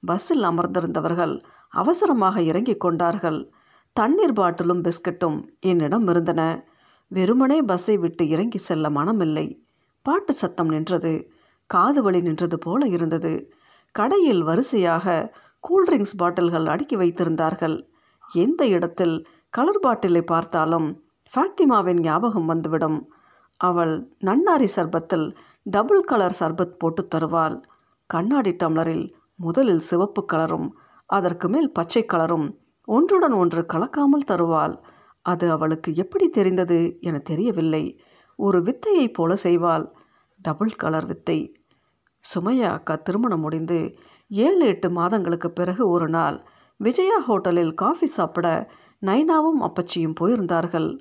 பஸ்ஸில் 0.06 0.42
அமர்ந்திருந்தவர்கள் 0.42 1.44
அவசரமாக 1.70 2.42
இறங்கிக் 2.42 2.80
கொண்டார்கள். 2.80 3.52
தண்ணீர் 3.94 4.34
பாட்டிலும் 4.34 4.82
பிஸ்கட்டும் 4.82 5.48
என்னிடம் 5.60 6.08
இருந்தன. 6.08 6.68
வெறுமனே 7.08 7.62
பஸ்ஸை 7.62 7.98
விட்டு 7.98 8.28
இறங்கி 8.28 8.58
செல்ல 8.58 8.90
மனமில்லை. 8.90 9.60
பாட்டு 10.02 10.34
சத்தம் 10.34 10.68
நின்றது 10.68 11.32
காது 11.66 12.04
வலி 12.04 12.22
நின்றது 12.22 12.58
போல 12.60 12.88
இருந்தது. 12.88 13.54
கடையில் 14.00 14.42
வரிசையாக 14.42 15.34
கூல்ட்ரிங்க்ஸ் 15.64 16.18
பாட்டில்கள் 16.18 16.66
அடுக்கி 16.66 16.96
வைத்திருந்தார்கள். 16.96 17.88
எந்த 18.34 18.68
இடத்தில் 18.68 19.28
கலர் 19.50 19.80
பாட்டிலை 19.80 20.22
பார்த்தாலும் 20.22 20.88
ஃபாத்திமாவின் 21.32 22.00
ஞாபகம் 22.00 22.46
வந்துவிடும். 22.46 23.12
அவள் 23.58 24.10
நன்னாரி 24.20 24.68
சர்பத்தில் 24.76 25.36
டபுள் 25.64 26.04
கலர் 26.04 26.38
சர்பத் 26.40 26.78
போட்டு 26.78 27.08
தருவாள். 27.08 27.64
கண்ணாடி 28.06 28.56
டம்ளரில் 28.64 29.14
முதலில் 29.36 29.80
சிவப்பு 29.80 30.26
கலரும் 30.34 30.68
அதற்கு 31.06 31.50
மேல் 31.50 31.72
பச்சை 31.72 32.06
கலரும் 32.14 32.48
ஒன்றுடன் 32.88 33.32
ஒன்று 33.32 33.62
கலக்காமல் 33.74 34.28
தருவாள். 34.32 34.76
அது 35.22 35.52
அவளுக்கு 35.52 35.96
எப்படி 35.96 36.30
தெரிந்தது 36.30 36.98
என 37.02 37.18
தெரியவில்லை. 37.20 38.00
ஒரு 38.36 38.60
வித்தையைப் 38.62 39.14
போல 39.14 39.34
செய்வாள். 39.44 39.86
டபுள் 40.42 40.74
கலர் 40.74 41.06
வித்தை 41.06 41.38
சுமையா 42.24 42.70
அக்கா 42.70 42.96
திருமணம் 42.96 43.40
முடிந்து 43.40 43.98
ஏழு 44.30 44.66
எட்டு 44.66 44.90
மாதங்களுக்கு 44.90 45.52
பிறகு 45.52 45.90
ஒரு 45.90 46.10
நாள் 46.10 46.46
விஜயா 46.78 47.18
ஹோட்டலில் 47.28 47.74
காஃபி 47.74 48.06
சாப்பிட 48.06 48.72
நைனாவும் 49.02 49.60
அப்பச்சியும் 49.60 50.16
போயிருந்தார்கள். 50.22 51.00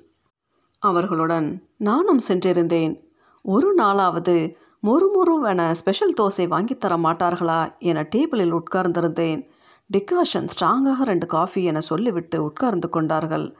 அவர்களுடன் 0.79 1.67
நானும் 1.77 2.21
சென்றிருந்தேன். 2.27 3.03
ஒரு 3.41 3.75
நாளாவது 3.77 4.55
மொறுமொறுவென 4.83 5.71
ஸ்பெஷல் 5.71 6.13
தோசை 6.21 6.47
வாங்கி 6.47 6.77
தர 6.77 6.95
மாட்டார்களா 6.95 7.77
என 7.79 8.07
டேபிளில் 8.15 8.59
உட்கார்ந்திருந்தேன். 8.59 9.49
டிகாஷன் 9.93 10.47
ஸ்ட்ராங்காக 10.53 11.01
ரெண்டு 11.03 11.25
காஃபி 11.25 11.63
என 11.63 11.79
சொல்லிவிட்டு 11.79 12.43
உட்கார்ந்து 12.43 12.89
கொண்டார்கள். 12.89 13.57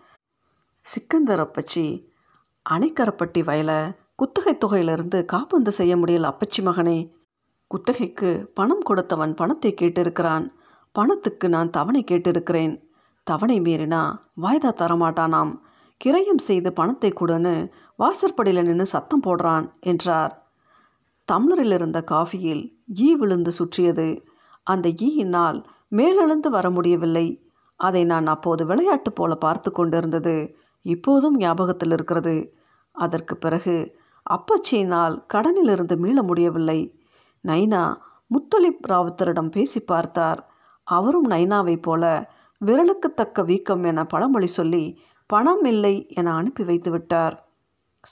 சிக்கந்தர் 0.82 1.44
அப்பச்சி 1.48 2.08
அணைக்கரப்பட்டி 2.70 3.44
வயலை 3.44 3.92
குத்தகை 4.16 4.58
தொகையிலிருந்து 4.66 5.26
காப்பந்து 5.34 5.68
செய்ய 5.68 5.96
முடியல 5.96 6.34
அப்பச்சி 6.34 6.62
மகனே. 6.62 6.98
குத்தகைக்கு 7.74 8.52
பணம் 8.54 8.82
கொடுத்தவன் 8.82 9.34
பணத்தை 9.34 9.76
கேட்டிருக்கிறான். 9.82 10.52
பணத்துக்கு 10.92 11.50
நான் 11.50 11.70
தவணை 11.70 12.04
கேட்டிருக்கிறேன். 12.12 12.74
தவணை 13.24 13.62
மீறினா 13.62 14.02
வாய்தா 14.42 14.72
தரமாட்டானாம். 14.82 15.54
கிரயம் 16.06 16.38
செய்து 16.38 16.74
பணத்தை 16.74 17.14
கொடுன்னு 17.14 17.72
வாசற்படியில் 17.96 18.64
நின்று 18.64 18.86
சத்தம் 18.86 19.22
போடுறான் 19.22 19.66
என்றார். 19.80 20.34
தம்ளரில் 21.32 21.72
இருந்த 21.72 22.04
காஃபியில் 22.04 22.64
ஈ 23.00 23.16
விழுந்து 23.16 23.52
சுற்றியது. 23.52 24.26
அந்த 24.64 24.90
ஈயினால் 24.90 25.64
மேலெழுந்து 25.90 26.50
வர 26.50 26.70
முடியவில்லை. 26.70 27.28
அதை 27.76 28.06
நான் 28.06 28.28
அப்போது 28.28 28.66
விளையாட்டு 28.66 29.12
போல 29.12 29.36
பார்த்து 29.36 29.72
கொண்டிருந்தது. 29.72 30.56
இப்போதும் 30.82 31.38
ஞாபகத்தில் 31.38 31.92
இருக்கிறது 31.92 32.56
அதற்கு 32.92 33.38
பிறகு 33.38 33.98
அப்பச்சியினால் 34.30 35.16
கடனிலிருந்து 35.34 35.98
மீள 35.98 36.24
முடியவில்லை. 36.24 36.80
நைனா 37.48 37.96
முத்தலிப் 38.28 38.86
ராவுத்தரிடம் 38.88 39.52
பேசி 39.52 39.80
பார்த்தார். 39.80 40.52
அவரும் 40.84 41.30
நைனாவைப் 41.30 41.82
போல 41.82 42.32
விரலுக்கு 42.66 43.14
தக்க 43.16 43.44
வீக்கம் 43.44 43.84
என 43.84 44.06
பழமொழி 44.06 44.48
சொல்லி 44.48 45.02
பணம் 45.26 45.64
இல்லை 45.64 46.08
என 46.10 46.34
அனுப்பி 46.34 46.64
வைத்து 46.64 46.92
விட்டார் 46.92 47.48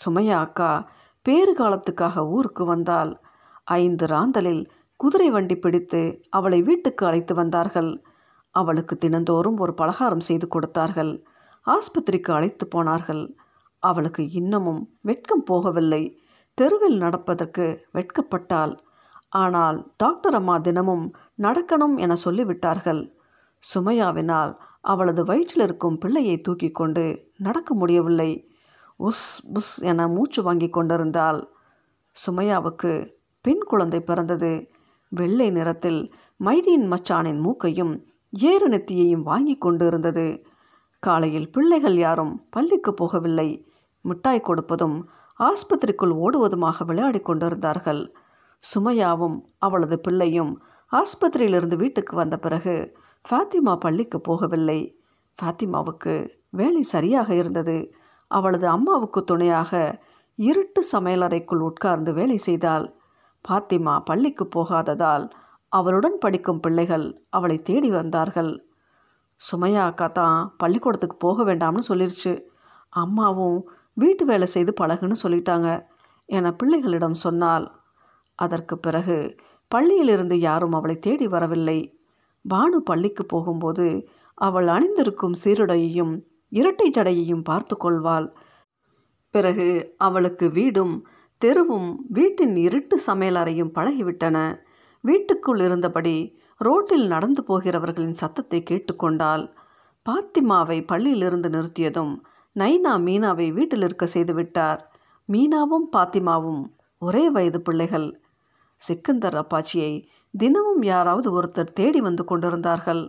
சுமையா 0.06 0.36
அக்கா 0.36 0.90
பேறு 1.22 1.54
காலத்துக்காக 1.54 2.28
ஊருக்கு 2.28 2.66
வந்தால் 2.66 3.20
ஐந்து 3.64 4.06
ராந்தலில் 4.06 4.72
குதிரை 4.98 5.30
வண்டி 5.32 5.56
பிடித்து 5.58 6.22
அவளை 6.30 6.62
வீட்டுக்கு 6.62 7.06
அழைத்து 7.06 7.34
வந்தார்கள். 7.34 8.04
அவளுக்கு 8.52 8.98
தினந்தோறும் 8.98 9.58
ஒரு 9.58 9.74
பலகாரம் 9.74 10.20
செய்து 10.20 10.48
கொடுத்தார்கள். 10.48 11.26
ஆஸ்பத்திரிக்கு 11.66 12.32
அழைத்து 12.32 12.68
போனார்கள். 12.68 13.36
அவளுக்கு 13.80 14.30
இன்னமும் 14.30 14.98
வெட்கம் 15.02 15.44
போகவில்லை. 15.52 16.18
தெருவில் 16.54 16.98
நடப்பதற்கு 16.98 17.88
வெட்கப்பட்டாள். 17.94 18.78
ஆனால் 19.32 19.78
டாக்டர் 19.98 20.36
அம்மா 20.36 20.58
தினமும் 20.58 21.06
நடக்கணும் 21.38 21.96
என 21.98 22.16
சொல்லிவிட்டார்கள். 22.26 23.02
சுமையாவினால் 23.64 24.52
அவளது 24.82 25.22
வயிற்றில் 25.24 25.64
இருக்கும் 25.64 25.98
பிள்ளையை 25.98 26.38
தூக்கி 26.42 26.70
கொண்டு 26.72 27.04
நடக்க 27.38 27.74
முடியவில்லை. 27.74 28.32
உஸ் 29.00 29.28
புஸ் 29.54 29.76
என 29.84 30.08
மூச்சு 30.08 30.44
வாங்கி 30.44 30.70
கொண்டிருந்தாள். 30.70 31.40
சுமையாவுக்கு 32.16 32.92
பெண் 33.42 33.64
குழந்தை 33.68 34.00
பிறந்தது. 34.02 34.52
வெள்ளை 35.12 35.50
நிறத்தில் 35.50 36.02
மைதியின் 36.40 36.88
மச்சானின் 36.92 37.40
மூக்கையும் 37.40 37.94
ஏறு 38.34 38.68
நெத்தியையும் 38.70 39.24
வாங்கி 39.24 39.56
கொண்டு 39.58 39.86
இருந்தது 39.88 40.26
காலையில் 41.00 41.50
பிள்ளைகள் 41.50 41.98
யாரும் 41.98 42.34
பள்ளிக்கு 42.50 42.92
போகவில்லை. 42.92 43.50
மிட்டாய் 44.06 44.48
கொடுப்பதும் 44.48 44.98
ஆஸ்பத்திரிக்குள் 45.40 46.14
ஓடுவதுமாக 46.24 46.86
விளையாடி 46.86 47.20
கொண்டிருந்தார்கள். 47.20 48.02
சுமையாவும் 48.64 49.38
அவளது 49.58 50.00
பிள்ளையும் 50.00 50.52
ஆஸ்பத்திரியிலிருந்து 50.92 51.76
வீட்டுக்கு 51.76 52.16
வந்த 52.16 52.38
பிறகு 52.38 52.96
ஃபாத்திமா 53.26 53.76
பள்ளிக்கு 53.76 54.22
போகவில்லை. 54.30 54.80
ஃபாத்திமாவுக்கு 55.38 56.30
வேலை 56.50 56.82
சரியாக 56.82 57.36
இருந்தது. 57.36 57.94
அவளது 58.28 58.68
அம்மாவுக்கு 58.68 59.24
துணையாக 59.24 60.02
இருட்டு 60.38 60.82
சமையலறைக்குள் 60.92 61.66
உட்கார்ந்து 61.70 62.14
வேலை 62.14 62.38
செய்தாள். 62.38 62.86
பாத்திமா 63.50 64.00
பள்ளிக்கு 64.00 64.48
போகாததால் 64.48 65.26
அவளுடன் 65.68 66.18
படிக்கும் 66.18 66.60
பிள்ளைகள் 66.60 67.06
அவளை 67.30 67.58
தேடி 67.62 67.90
வந்தார்கள். 67.90 68.52
சுமையா 69.42 69.84
அக்கா 69.86 70.08
தான் 70.08 70.56
பள்ளிக்கூடத்துக்கு 70.58 71.18
போக 71.18 71.44
வேண்டாம்னு 71.44 71.84
சொல்லிருச்சு. 71.90 72.34
அம்மாவும் 72.90 73.60
வீட்டு 73.94 74.26
வேலை 74.26 74.48
செய்து 74.48 74.74
பழகுன்னு 74.82 75.18
சொல்லிட்டாங்க 75.24 75.70
என 76.30 76.52
பிள்ளைகளிடம் 76.52 77.18
சொன்னால் 77.26 77.66
அதற்கு 78.36 78.80
பிறகு 78.80 79.36
பள்ளியிலிருந்து 79.76 80.34
யாரும் 80.34 80.74
அவளை 80.74 81.00
தேடி 81.00 81.28
வரவில்லை. 81.28 82.00
பானு 82.54 82.76
பள்ளிக்கு 82.76 83.26
போகும்போது 83.26 84.10
அவள் 84.34 84.68
அணிந்திருக்கும் 84.68 85.34
சீருடையையும் 85.44 86.24
இரட்டை 86.50 86.92
ஜடையையும் 86.98 87.44
பார்த்து 87.44 87.78
கொள்வாள். 87.78 88.34
பிறகு 89.30 89.96
அவளுக்கு 89.98 90.50
வீடும் 90.50 91.08
தெருவும் 91.46 91.96
வீட்டின் 92.08 92.56
இருட்டு 92.56 93.02
சமையலறையும் 93.08 93.74
பழகிவிட்டன. 93.76 94.60
வீட்டுக்குள் 95.02 95.60
இருந்தபடி 95.60 96.40
ரோட்டில் 96.58 97.08
நடந்து 97.08 97.44
போகிறவர்களின் 97.44 98.12
சத்தத்தை 98.12 98.64
கேட்டுக்கொண்டாள் 98.70 99.50
பாத்திமாவை 100.10 100.86
பள்ளியிலிருந்து 100.92 101.50
நிறுத்தியதும் 101.50 102.14
நைனா 102.60 102.94
மீனாவை 102.98 103.54
வீட்டில் 103.54 103.82
இருக்க 103.82 104.08
செய்துவிட்டார் 104.14 104.82
மீனாவும் 105.30 105.88
பாத்திமாவும் 105.96 106.64
ஒரே 106.98 107.30
வயது 107.30 107.62
பிள்ளைகள். 107.62 108.21
சிக்கந்தர் 108.88 109.38
அப்பாச்சியை 109.42 109.94
தினமும் 110.34 110.84
யாராவது 110.84 111.30
ஒருத்தர் 111.38 111.76
தேடி 111.80 112.00
வந்து 112.02 112.24
கொண்டிருந்தார்கள். 112.26 113.04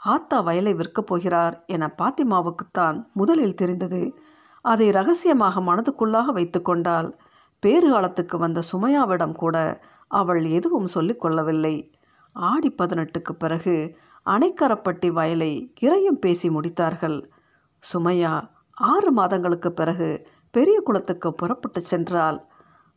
ஆத்தா 0.00 0.36
வயலை 0.40 0.72
விற்கப் 0.74 1.08
போகிறார் 1.10 1.56
என 1.66 1.86
பாத்திமாவுக்குத்தான் 1.98 2.98
முதலில் 3.12 3.58
தெரிந்தது. 3.60 4.02
அதை 4.64 4.86
ரகசியமாக 4.90 5.60
மனதுக்குள்ளாக 5.60 6.28
வைத்து 6.32 6.60
கொண்டால் 6.62 7.08
பேறுகாலத்துக்கு 7.62 8.36
வந்த 8.36 8.60
சுமையாவிடம் 8.72 9.34
கூட 9.34 9.56
அவள் 10.10 10.44
எதுவும் 10.58 10.88
சொல்லிக்கொள்ளவில்லை 10.94 11.74
ஆடி 12.32 12.70
பதினெட்டுக்கு 12.70 13.32
பிறகு 13.38 13.74
அணைக்கரப்பட்டி 14.26 15.08
வயலை 15.18 15.52
இறையும் 15.80 16.18
பேசி 16.18 16.48
முடித்தார்கள். 16.48 17.18
சுமையா 17.82 18.34
ஆறு 18.92 19.10
மாதங்களுக்கு 19.12 19.70
பிறகு 19.72 20.08
பெரிய 20.54 20.76
குளத்துக்கு 20.80 21.28
புறப்பட்டு 21.34 21.80
சென்றால் 21.80 22.38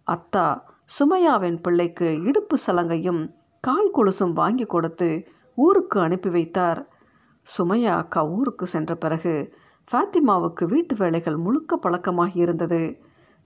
அத்தா 0.07 0.47
சுமையாவின் 0.95 1.57
பிள்ளைக்கு 1.61 2.07
இடுப்பு 2.21 2.55
சலங்கையும் 2.65 3.21
கால் 3.63 3.91
கொலுசும் 3.93 4.33
வாங்கி 4.33 4.65
கொடுத்து 4.65 5.07
ஊருக்கு 5.57 5.97
அனுப்பி 5.99 6.29
வைத்தார். 6.29 6.79
சுமையா 7.47 7.93
அக்கா 8.01 8.21
ஊருக்கு 8.29 8.65
சென்ற 8.65 8.91
பிறகு 8.95 9.33
ஃபாத்திமாவுக்கு 9.87 10.63
வீட்டு 10.65 10.95
வேலைகள் 10.95 11.37
முழுக்க 11.37 11.77
பழக்கமாகி 11.77 12.37
இருந்தது. 12.45 12.81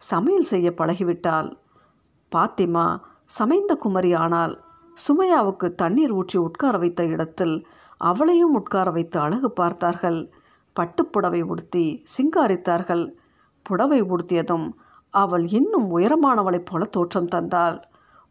சமையல் 0.01 0.43
செய்ய 0.43 0.67
பழகிவிட்டாள். 0.71 1.49
பாத்திமா 2.31 2.85
சமைந்த 3.37 3.75
குமரி 3.75 4.11
ஆனால் 4.13 4.53
சுமையாவுக்கு 4.97 5.69
தண்ணீர் 5.75 6.11
ஊற்றி 6.11 6.37
உட்கார 6.37 6.75
வைத்த 6.77 7.01
இடத்தில் 7.05 7.55
அவளையும் 8.01 8.53
உட்கார 8.53 8.87
வைத்து 8.91 9.19
அழகு 9.19 9.51
பார்த்தார்கள். 9.51 10.19
பட்டுப்புடவை 10.75 11.41
உடுத்தி 11.41 11.85
சிங்காரித்தார்கள். 12.15 13.05
புடவை 13.65 14.01
உடுத்தியதும் 14.03 14.67
அவள் 15.13 15.47
இன்னும் 15.47 15.97
உயரமானவளைப் 15.97 16.65
போல 16.65 16.85
தோற்றம் 16.85 17.31
தந்தாள். 17.35 17.81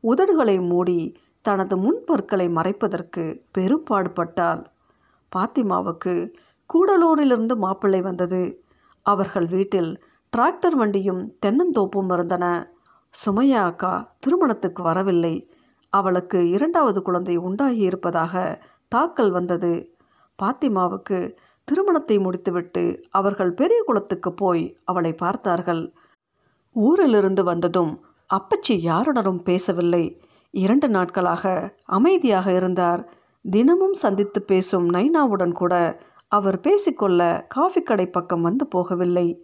உதடுகளை 0.05 0.69
மூடி 0.69 1.17
தனது 1.41 1.77
முன்பற்களை 1.77 2.49
மறைப்பதற்கு 2.49 3.41
பெரும் 3.53 3.85
பாடுபட்டாள் 3.91 4.63
பாத்திமாவுக்கு 5.33 6.15
கூடலூரிலிருந்து 6.71 7.57
மாப்பிள்ளை 7.57 8.01
வந்தது. 8.01 8.65
அவர்கள் 9.03 9.47
வீட்டில் 9.47 10.03
டிராக்டர் 10.37 10.77
வண்டியும் 10.77 11.37
தென்னந்தோப்பும் 11.47 12.13
இருந்தன. 12.13 12.75
சுமையா 13.15 13.61
அக்கா 13.63 14.17
திருமணத்துக்கு 14.19 14.83
வரவில்லை. 14.83 15.51
அவளுக்கு 15.89 16.49
இரண்டாவது 16.49 17.03
குழந்தை 17.03 17.37
உண்டாகி 17.37 17.81
இருப்பதாக 17.81 18.63
தாக்கல் 18.89 19.31
வந்தது. 19.31 19.97
பாத்திமாவுக்கு 20.39 21.19
திருமணத்தை 21.65 22.19
முடித்துவிட்டு 22.19 23.01
அவர்கள் 23.11 23.53
பெரிய 23.53 23.83
குளத்துக்கு 23.87 24.35
போய் 24.35 24.77
அவளை 24.85 25.13
பார்த்தார்கள். 25.13 25.95
ஊரிலிருந்து 26.77 27.45
வந்ததும் 27.45 27.93
அப்பச்சி 28.35 28.73
யாருடனும் 28.73 29.43
பேசவில்லை. 29.43 30.05
இரண்டு 30.51 30.89
நாட்களாக 30.89 31.75
அமைதியாக 31.85 32.53
இருந்தார். 32.53 33.03
தினமும் 33.51 33.93
சந்தித்து 33.93 34.43
பேசும் 34.43 34.91
நைனாவுடன் 34.91 35.53
கூட 35.53 35.75
அவர் 36.29 36.61
பேசிக்கொள்ள 36.61 37.45
காஃபி 37.49 37.83
கடை 37.83 38.07
பக்கம் 38.07 38.43
வந்து 38.43 38.69
போகவில்லை. 38.75 39.39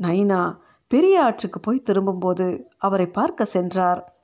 நைனா 0.00 0.56
பெரிய 0.86 1.24
ஆற்றுக்கு 1.24 1.60
போய் 1.60 1.82
திரும்பும்போது 1.82 2.68
அவரை 2.78 3.06
பார்க்க 3.06 3.44
சென்றார். 3.44 4.14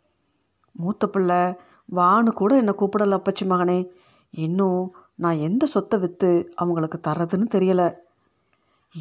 மூத்த 0.72 1.08
பிள்ளை 1.08 1.42
வான்னு 1.96 2.32
கூட 2.32 2.56
என்னை 2.56 2.74
கூப்பிடல 2.78 3.20
அப்பச்சி 3.20 3.44
மகனே. 3.44 3.86
இன்னும் 4.30 4.94
நான் 5.14 5.36
எந்த 5.36 5.66
சொத்தை 5.66 6.00
விற்று 6.00 6.50
அவங்களுக்கு 6.54 7.00
தர்றதுன்னு 7.08 7.46
தெரியலை. 7.54 7.94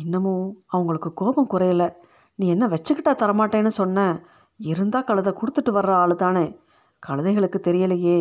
இன்னமும் 0.03 0.63
அவங்களுக்கு 0.68 1.13
கோபம் 1.13 1.50
குறையலை. 1.50 1.94
நீ 2.39 2.48
என்ன 2.48 2.67
வச்சுக்கிட்டா 2.67 3.12
தரமாட்டேன்னு 3.12 3.67
சொன்ன? 3.67 4.22
இருந்தால் 4.60 5.03
கழுதை 5.03 5.34
கொடுத்துட்டு 5.34 5.72
வர்ற 5.72 5.89
ஆள் 5.89 6.15
தானே 6.15 6.60
கழுதைகளுக்கு 7.08 7.60
தெரியலையே. 7.60 8.19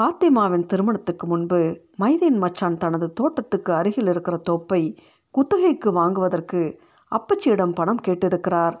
பாத்திமாவின் 0.00 0.66
திருமணத்துக்கு 0.66 1.26
முன்பு 1.26 1.80
மைதீன் 2.00 2.38
மச்சான் 2.38 2.76
தனது 2.76 3.12
தோட்டத்துக்கு 3.12 3.72
அருகில் 3.72 4.06
இருக்கிற 4.06 4.36
தோப்பை 4.50 4.96
குத்தகைக்கு 5.30 5.90
வாங்குவதற்கு 5.90 6.80
அப்பச்சியிடம் 7.10 7.74
பணம் 7.74 8.02
கேட்டிருக்கிறார். 8.06 8.76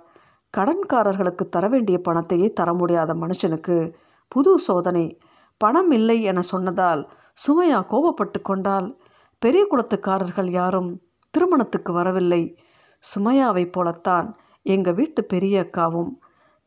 கடன்காரர்களுக்கு 0.56 1.48
தர 1.48 1.68
வேண்டிய 1.68 1.98
பணத்தையே 1.98 2.52
தர 2.52 2.74
முடியாத 2.74 3.14
மனுஷனுக்கு 3.14 3.94
புது 4.28 4.58
சோதனை. 4.58 5.18
பணம் 5.56 5.90
இல்லை 5.90 6.22
என 6.22 6.40
சொன்னதால் 6.40 7.10
சுமையா 7.46 7.80
கோபப்பட்டு 7.86 8.42
கொண்டால் 8.42 9.00
பெரிய 9.38 9.66
குளத்துக்காரர்கள் 9.70 10.50
யாரும் 10.50 10.90
திருமணத்துக்கு 11.30 11.92
வரவில்லை. 11.92 12.58
சுமையாவைப் 13.00 13.72
போலத்தான் 13.72 14.34
எங்கள் 14.62 14.94
வீட்டு 14.94 15.24
பெரிய 15.24 15.60
அக்காவும் 15.60 16.10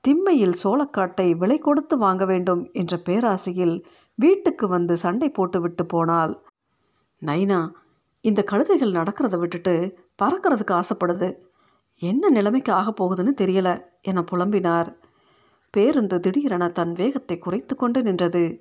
திம்மையில் 0.08 0.54
சோளக்காட்டை 0.64 1.38
விலை 1.38 1.58
கொடுத்து 1.58 1.98
வாங்க 1.98 2.26
வேண்டும் 2.26 2.70
என்ற 2.72 2.98
பேராசையில் 2.98 3.84
வீட்டுக்கு 4.16 4.68
வந்து 4.68 4.98
சண்டை 4.98 5.30
போட்டுவிட்டு 5.30 5.86
போனாள். 5.86 6.42
நைனா 7.26 7.70
இந்த 8.22 8.44
கழுதைகள் 8.52 8.92
நடக்கிறத 8.92 9.40
விட்டுட்டு 9.40 9.98
பறக்கிறதுக்கு 10.24 10.82
ஆசைப்படுது. 10.82 11.36
என்ன 11.98 12.30
நிலைமைக்கு 12.30 12.74
ஆகப் 12.74 13.04
போகுதுன்னு 13.04 13.34
தெரியல 13.42 13.82
என 14.02 14.24
புலம்பினார். 14.32 14.94
பேருந்து 15.70 16.20
திடீரென 16.20 16.70
தன் 16.70 16.94
வேகத்தை 16.94 17.38
குறைத்து 17.38 17.76
கொண்டு 17.76 18.02
நின்றது. 18.02 18.60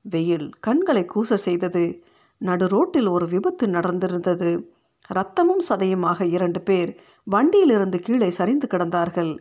வெயில் 0.00 0.50
கண்களை 0.60 1.06
கூச 1.14 1.34
செய்தது. 1.34 2.04
நடு 2.38 2.68
ரோட்டில் 2.68 3.06
ஒரு 3.06 3.28
விபத்து 3.28 3.66
நடந்திருந்தது. 3.66 4.74
ரத்தமும் 5.14 5.62
சதையுமாக 5.68 6.22
இரண்டு 6.22 6.60
பேர் 6.60 7.00
வண்டியிலிருந்து 7.24 7.98
கீழே 7.98 8.30
சரிந்து 8.30 8.66
கிடந்தார்கள். 8.66 9.38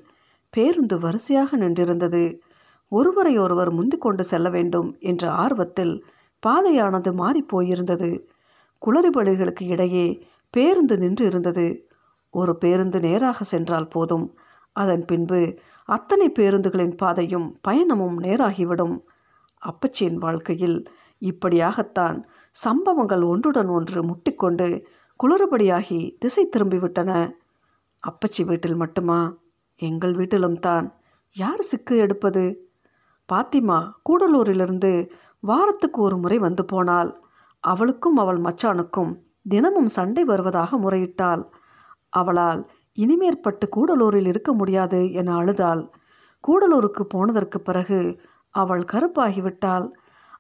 பேருந்து 0.49 0.99
வரிசையாக 0.99 1.57
நின்றிருந்தது. 1.57 2.39
ஒருவரை 2.89 3.37
ஒருவர் 3.37 3.97
கொண்டு 3.97 4.23
செல்ல 4.23 4.49
வேண்டும் 4.49 4.95
என்ற 4.99 5.31
ஆர்வத்தில் 5.31 6.03
பாதையானது 6.47 7.13
மாறிப் 7.13 7.55
போயிருந்தது 7.55 8.27
குளறுபடிகளுக்கு 8.85 9.61
இடையே 9.61 10.27
பேருந்து 10.49 10.97
நின்று 10.97 11.25
இருந்தது 11.25 11.87
ஒரு 12.31 12.57
பேருந்து 12.57 12.99
நேராக 12.99 13.43
சென்றால் 13.43 13.87
போதும். 13.87 14.37
அதன் 14.71 15.05
பின்பு 15.05 15.57
அத்தனை 15.85 16.31
பேருந்துகளின் 16.39 16.97
பாதையும் 16.97 17.59
பயணமும் 17.67 18.17
நேராகிவிடும். 18.19 18.99
அப்பச்சியின் 19.61 20.13
வாழ்க்கையில் 20.13 20.83
இப்படியாகத்தான் 21.21 22.23
சம்பவங்கள் 22.49 23.21
ஒன்றுடன் 23.21 23.67
ஒன்று 23.67 24.03
முட்டிக்கொண்டு 24.03 24.85
குளறுபடியாகி 25.23 26.17
திசை 26.17 26.49
திரும்பிவிட்டன 26.49 27.11
அப்பச்சி 28.03 28.45
வீட்டில் 28.45 28.75
மட்டுமா? 28.75 29.37
எங்கள் 29.75 30.13
வீட்டிலும் 30.13 30.59
தான். 30.59 30.85
யார் 31.35 31.63
சிக்கு 31.71 31.97
எடுப்பது? 31.97 32.43
பாத்திமா 33.29 33.91
கூடலூரிலிருந்து 34.09 35.09
வாரத்துக்கு 35.39 36.01
ஒரு 36.01 36.17
முறை 36.17 36.37
வந்து 36.37 36.65
போனாள். 36.65 37.11
அவளுக்கும் 37.59 38.17
அவள் 38.17 38.37
மச்சானுக்கும் 38.37 39.11
தினமும் 39.49 39.87
சண்டை 39.87 40.23
வருவதாக 40.23 40.77
முறையிட்டாள். 40.77 41.43
அவளால் 42.09 42.69
இனிமேற்பட்டு 42.97 43.67
கூடலூரில் 43.75 44.25
இருக்க 44.25 44.53
முடியாது 44.53 45.11
என 45.11 45.35
அழுதாள். 45.35 45.91
கூடலூருக்கு 46.43 47.03
போனதற்கு 47.03 47.61
பிறகு 47.61 48.19
அவள் 48.49 48.83
கருப்பாகிவிட்டாள். 48.91 49.87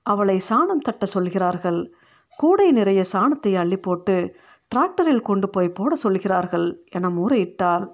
அவளை 0.03 0.41
சாணம் 0.49 0.85
தட்ட 0.85 1.05
சொல்கிறார்கள். 1.05 1.93
கூடை 2.35 2.71
நிறைய 2.71 3.03
சாணத்தை 3.13 3.55
அள்ளி 3.55 3.77
போட்டு 3.77 4.35
டிராக்டரில் 4.75 5.21
கொண்டு 5.21 5.49
போய் 5.49 5.69
போட 5.69 5.95
சொல்கிறார்கள் 5.95 6.85
என 6.91 7.09
முறையிட்டாள். 7.09 7.85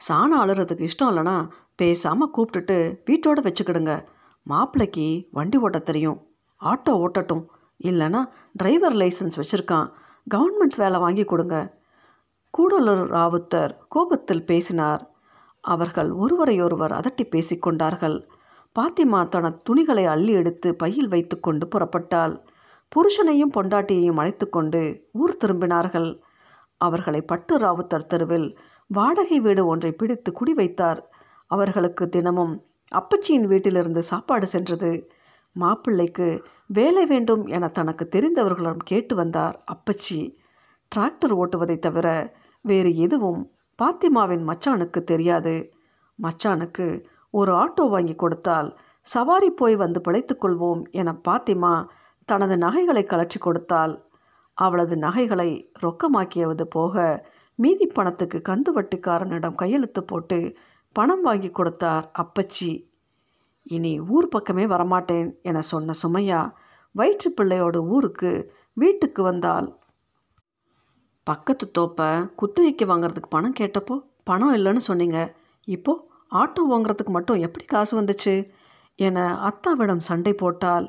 சாணம் 0.00 0.40
அழுறதுக்கு 0.42 0.88
இஷ்டம் 0.88 1.10
இல்லைனா 1.12 1.48
பேசாமல் 1.76 2.30
கூப்பிட்டுட்டு 2.36 2.76
வீட்டோட 3.06 3.38
வச்சுக்கிடுங்க. 3.46 4.06
மாப்பிள்ளைக்கு 4.42 5.28
வண்டி 5.30 5.58
ஓட்ட 5.58 5.78
தெரியும். 5.78 6.26
ஆட்டோ 6.64 6.92
ஓட்டட்டும். 6.92 7.44
இல்லைன்னா 7.84 8.24
டிரைவர் 8.52 8.92
லைசன்ஸ் 8.92 9.38
வச்சுருக்கான். 9.40 9.90
கவர்மெண்ட் 10.34 10.76
வேலை 10.76 11.00
வாங்கி 11.00 11.24
கொடுங்க. 11.24 11.78
கூடலூர் 12.58 13.04
ராவுத்தர் 13.16 13.74
கோபத்தில் 13.88 14.46
பேசினார். 14.46 15.10
அவர்கள் 15.60 16.10
ஒருவரையொருவர் 16.10 16.92
அதட்டி 16.92 17.24
பேசிக்கொண்டார்கள். 17.24 18.24
பாத்திமா 18.78 19.28
தனது 19.28 19.60
துணிகளை 19.62 20.04
அள்ளி 20.04 20.32
எடுத்து 20.32 20.74
பையில் 20.74 21.08
வைத்துக்கொண்டு 21.08 21.68
புறப்பட்டாள். 21.68 22.34
புருஷனையும் 22.92 23.54
பொண்டாட்டியையும் 23.54 24.16
அழைத்துக்கொண்டு 24.16 25.08
ஊர் 25.12 25.36
திரும்பினார்கள். 25.44 26.20
அவர்களை 26.76 27.20
பட்டு 27.22 27.58
ராவுத்தர் 27.58 28.06
தெருவில் 28.06 28.58
வாடகை 28.86 29.40
வீடு 29.40 29.66
ஒன்றை 29.66 29.92
பிடித்து 29.92 30.32
குடி 30.32 30.54
வைத்தார். 30.54 31.10
அவர்களுக்கு 31.46 32.08
தினமும் 32.08 32.54
அப்பச்சியின் 32.92 33.46
வீட்டிலிருந்து 33.46 34.02
சாப்பாடு 34.02 34.46
சென்றது. 34.46 35.10
மாப்பிள்ளைக்கு 35.52 36.44
வேலை 36.66 37.04
வேண்டும் 37.06 37.46
என 37.46 37.68
தனக்கு 37.68 38.08
தெரிந்தவர்களிடம் 38.16 38.84
கேட்டு 38.84 39.14
வந்தார் 39.14 39.64
அப்பச்சி. 39.74 40.34
டிராக்டர் 40.92 41.34
ஓட்டுவதை 41.34 41.78
தவிர 41.78 42.08
வேறு 42.64 42.96
எதுவும் 42.96 43.52
பாத்திமாவின் 43.78 44.44
மச்சானுக்கு 44.46 45.00
தெரியாது. 45.04 45.72
மச்சானுக்கு 46.18 47.04
ஒரு 47.30 47.52
ஆட்டோ 47.52 47.90
வாங்கி 47.90 48.14
கொடுத்தால் 48.14 48.78
சவாரி 49.00 49.50
போய் 49.50 49.76
வந்து 49.76 50.00
பிழைத்துக்கொள்வோம் 50.08 50.82
என 50.90 51.12
பாத்திமா 51.28 51.86
தனது 52.30 52.54
நகைகளை 52.58 53.02
கலற்றி 53.04 53.38
கொடுத்தாள். 53.40 53.94
அவளது 54.56 54.94
நகைகளை 54.96 55.50
ரொக்கமாக்கியவது 55.82 56.64
போக 56.68 57.04
மீதி 57.58 57.86
பணத்துக்கு 57.86 58.38
கந்து 58.48 58.70
வட்டிக்காரனிடம் 58.76 59.58
கையெழுத்து 59.60 60.00
போட்டு 60.04 60.38
பணம் 60.96 61.22
வாங்கி 61.22 61.50
கொடுத்தார் 61.50 62.06
அப்பச்சி. 62.22 62.70
இனி 63.66 63.92
ஊர் 64.14 64.28
பக்கமே 64.28 64.64
வரமாட்டேன் 64.66 65.28
என 65.42 65.62
சொன்ன 65.62 65.94
சுமையா 66.02 66.40
வயிற்று 66.94 67.30
பிள்ளையோட 67.30 67.76
ஊருக்கு 67.86 68.30
வீட்டுக்கு 68.76 69.20
வந்தாள். 69.22 69.68
பக்கத்து 71.26 71.64
தோப்பை 71.78 72.10
குத்தகைக்கு 72.36 72.84
வாங்குறதுக்கு 72.86 73.30
பணம் 73.30 73.58
கேட்டப்போ 73.60 73.96
பணம் 74.24 74.54
இல்லைன்னு 74.54 74.82
சொன்னீங்க. 74.88 75.18
இப்போது 75.68 76.04
ஆட்டோ 76.34 76.62
வாங்குறதுக்கு 76.70 77.12
மட்டும் 77.16 77.42
எப்படி 77.46 77.64
காசு 77.64 77.92
வந்துச்சு? 78.00 78.34
என 78.98 79.18
அத்தாவிடம் 79.48 80.06
சண்டை 80.08 80.32
போட்டால் 80.34 80.86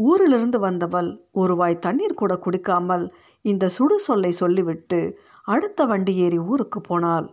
ஊரிலிருந்து 0.00 0.58
வந்தவள் 0.58 1.10
ஒருவாய் 1.32 1.82
தண்ணீர் 1.86 2.20
கூட 2.20 2.32
குடிக்காமல் 2.36 3.04
இந்த 3.44 3.64
சுடு 3.68 3.96
சொல்லை 3.98 4.32
சொல்லிவிட்டு 4.32 5.00
அடுத்த 5.46 5.84
வண்டி 5.86 6.12
ஏறி 6.16 6.38
ஊருக்கு 6.50 6.80
போனாள். 6.80 7.28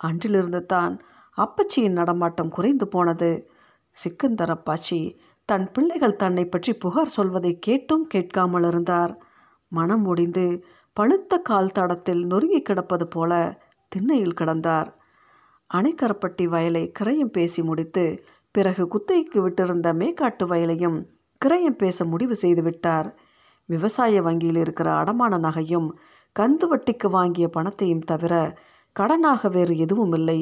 அன்றிலிருந்து 0.00 0.62
தான் 0.66 0.94
அப்பச்சியின் 1.38 1.98
நடமாட்டம் 2.00 2.54
குறைந்து 2.56 2.86
போனது. 2.88 3.30
சிக்கந்தர் 3.96 4.52
அப்பாச்சி 4.56 5.00
தன் 5.48 5.66
பிள்ளைகள் 5.72 6.16
தன்னை 6.16 6.44
பற்றி 6.46 6.72
புகார் 6.74 7.14
சொல்வதை 7.16 7.52
கேட்டும் 7.58 8.04
கேட்காமல் 8.06 8.66
இருந்தார். 8.70 9.12
மனம் 9.72 10.04
ஒடிந்து 10.06 10.46
பழுத்த 10.96 11.38
கால் 11.40 11.72
தடத்தில் 11.72 12.22
நொறுங்கி 12.26 12.60
கிடப்பது 12.62 13.06
போல 13.08 13.32
திண்ணையில் 13.92 14.38
கிடந்தார். 14.40 14.88
அணைக்கரப்பட்டி 15.70 16.44
வயலை 16.48 16.84
கரையும் 16.98 17.34
பேசி 17.36 17.60
முடித்து 17.62 18.04
பிறகு 18.54 18.82
குத்தைக்கு 18.84 19.38
விட்டிருந்த 19.44 19.88
மேக்காட்டு 19.92 20.44
வயலையும் 20.46 20.98
கிரயம் 21.44 21.80
பேச 21.82 22.04
முடிவு 22.04 22.34
செய்துவிட்டார். 22.42 23.08
விவசாய 23.68 24.22
வங்கியில் 24.22 24.56
இருக்கிற 24.56 24.88
அடமான 24.92 25.38
நகையும் 25.38 25.88
கந்து 26.36 26.66
வட்டிக்கு 26.70 27.08
வாங்கிய 27.10 27.48
பணத்தையும் 27.48 28.04
தவிர 28.04 28.58
கடனாக 28.96 29.50
வேறு 29.50 29.74
எதுவும் 29.76 30.12
இல்லை. 30.12 30.40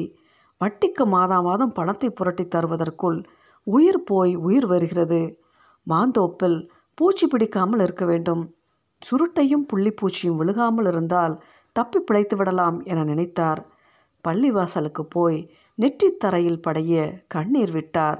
வட்டிக்கு 0.61 1.05
மாதா 1.05 1.37
மாதம் 1.41 1.71
பணத்தை 1.71 2.09
புரட்டி 2.09 2.45
தருவதற்குள் 2.47 3.19
உயிர் 3.63 4.03
போய் 4.03 4.35
உயிர் 4.35 4.65
வருகிறது. 4.65 5.21
மாந்தோப்பில் 5.87 6.57
பூச்சி 6.97 7.27
பிடிக்காமல் 7.27 7.79
இருக்க 7.79 8.05
வேண்டும். 8.05 8.43
சுருட்டையும் 9.01 9.65
புள்ளிப்பூச்சியும் 9.73 10.39
விழுகாமல் 10.39 10.85
இருந்தால் 10.85 11.35
தப்பி 11.75 11.99
பிழைத்து 11.99 12.35
விடலாம் 12.35 12.77
என 12.83 13.03
நினைத்தார். 13.03 13.61
பள்ளிவாசலுக்கு 14.27 15.03
போய் 15.09 15.39
நெற்றித்தரையில் 15.77 16.63
படைய 16.67 17.21
கண்ணீர் 17.27 17.71
விட்டார். 17.71 18.19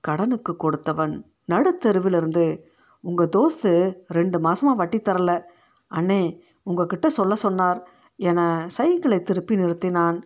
கடனுக்கு 0.00 0.52
கொடுத்தவன் 0.56 1.14
நடுத்தெருவிலிருந்து 1.48 2.60
உங்கள் 3.00 3.28
தோஸ்து 3.28 3.94
ரெண்டு 4.06 4.38
மாதமாக 4.40 4.74
வட்டி 4.74 4.98
தரல. 4.98 5.42
அண்ணே 5.90 6.40
உங்ககிட்ட 6.62 7.08
சொல்ல 7.08 7.34
சொன்னார். 7.34 7.88
என 8.16 8.64
சைக்கிளை 8.66 9.22
திருப்பி 9.22 9.56
நிறுத்தினான். 9.56 10.22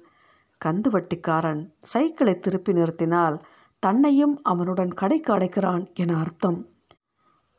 கந்து 0.65 0.89
வட்டிக்காரன் 0.91 1.73
சைக்கிளை 1.79 2.39
திருப்பி 2.39 2.73
நிறுத்தினால் 2.73 3.41
தன்னையும் 3.79 4.41
அவனுடன் 4.43 4.95
கடைக்கு 4.95 5.37
அடைக்கிறான் 5.37 5.95
என 5.95 6.17
அர்த்தம். 6.17 6.69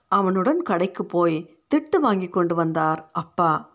அவனுடன் 0.08 0.62
கடைக்கு 0.62 1.06
போய் 1.06 1.58
திட்டு 1.76 1.98
வாங்கி 2.00 2.28
கொண்டு 2.28 2.56
வந்தார் 2.56 3.10
அப்பா. 3.12 3.70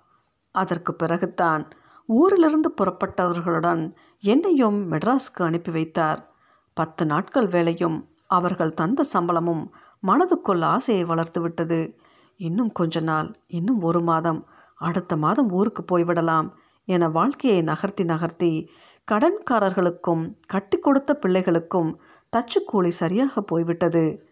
அதற்கு 0.50 0.94
பிறகுதான் 0.94 1.68
ஊரிலிருந்து 2.06 2.74
புறப்பட்டவர்களுடன் 2.80 3.94
என்னையும் 4.20 4.92
மெட்ராஸ்க்கு 4.92 5.42
அனுப்பி 5.42 5.70
வைத்தார். 5.70 6.34
பத்து 6.74 7.06
நாட்கள் 7.06 7.46
வேலையும் 7.46 8.15
அவர்கள் 8.26 8.74
தந்த 8.74 9.02
சம்பளமும் 9.02 9.74
மனதுக்குள் 10.06 10.62
ஆசையை 10.62 11.04
வளர்த்து 11.04 11.40
விட்டது. 11.40 11.98
இன்னும் 12.36 12.72
கொஞ்ச 12.72 13.00
நாள் 13.00 13.36
இன்னும் 13.46 13.82
ஒரு 13.82 14.00
மாதம் 14.00 14.46
அடுத்த 14.74 15.16
மாதம் 15.16 15.50
ஊருக்கு 15.50 15.82
போய்விடலாம் 15.82 16.50
என 16.84 17.08
வாழ்க்கையை 17.08 17.62
நகர்த்தி 17.62 18.04
நகர்த்தி 18.04 18.70
கடன்காரர்களுக்கும் 19.12 20.34
கட்டி 20.46 20.78
கொடுத்த 20.78 21.18
பிள்ளைகளுக்கும் 21.22 21.96
தச்சுக்கூலி 22.36 22.88
சரியாக 22.88 23.42
போய்விட்டது. 23.42 24.26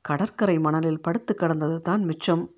கடற்கரை 0.00 0.58
மணலில் 0.58 1.00
படுத்து 1.00 1.34
கிடந்தது 1.34 1.80
தான் 1.80 2.04
மிச்சம். 2.04 2.50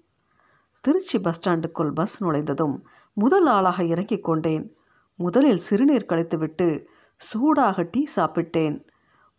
திருச்சி 0.81 1.19
பஸ் 1.19 1.49
ஸ்டாண்டுக்குள் 1.49 1.93
பஸ் 1.93 2.25
நுழைந்ததும் 2.25 2.87
முதல் 3.13 3.47
ஆளாக 3.47 3.85
இறங்கிக் 3.85 4.25
கொண்டேன். 4.25 4.77
முதலில் 5.17 5.59
சிறுநீர் 5.59 6.09
கழித்துவிட்டு 6.09 6.87
சூடாக 7.17 7.83
டீ 7.83 8.07
சாப்பிட்டேன். 8.17 8.89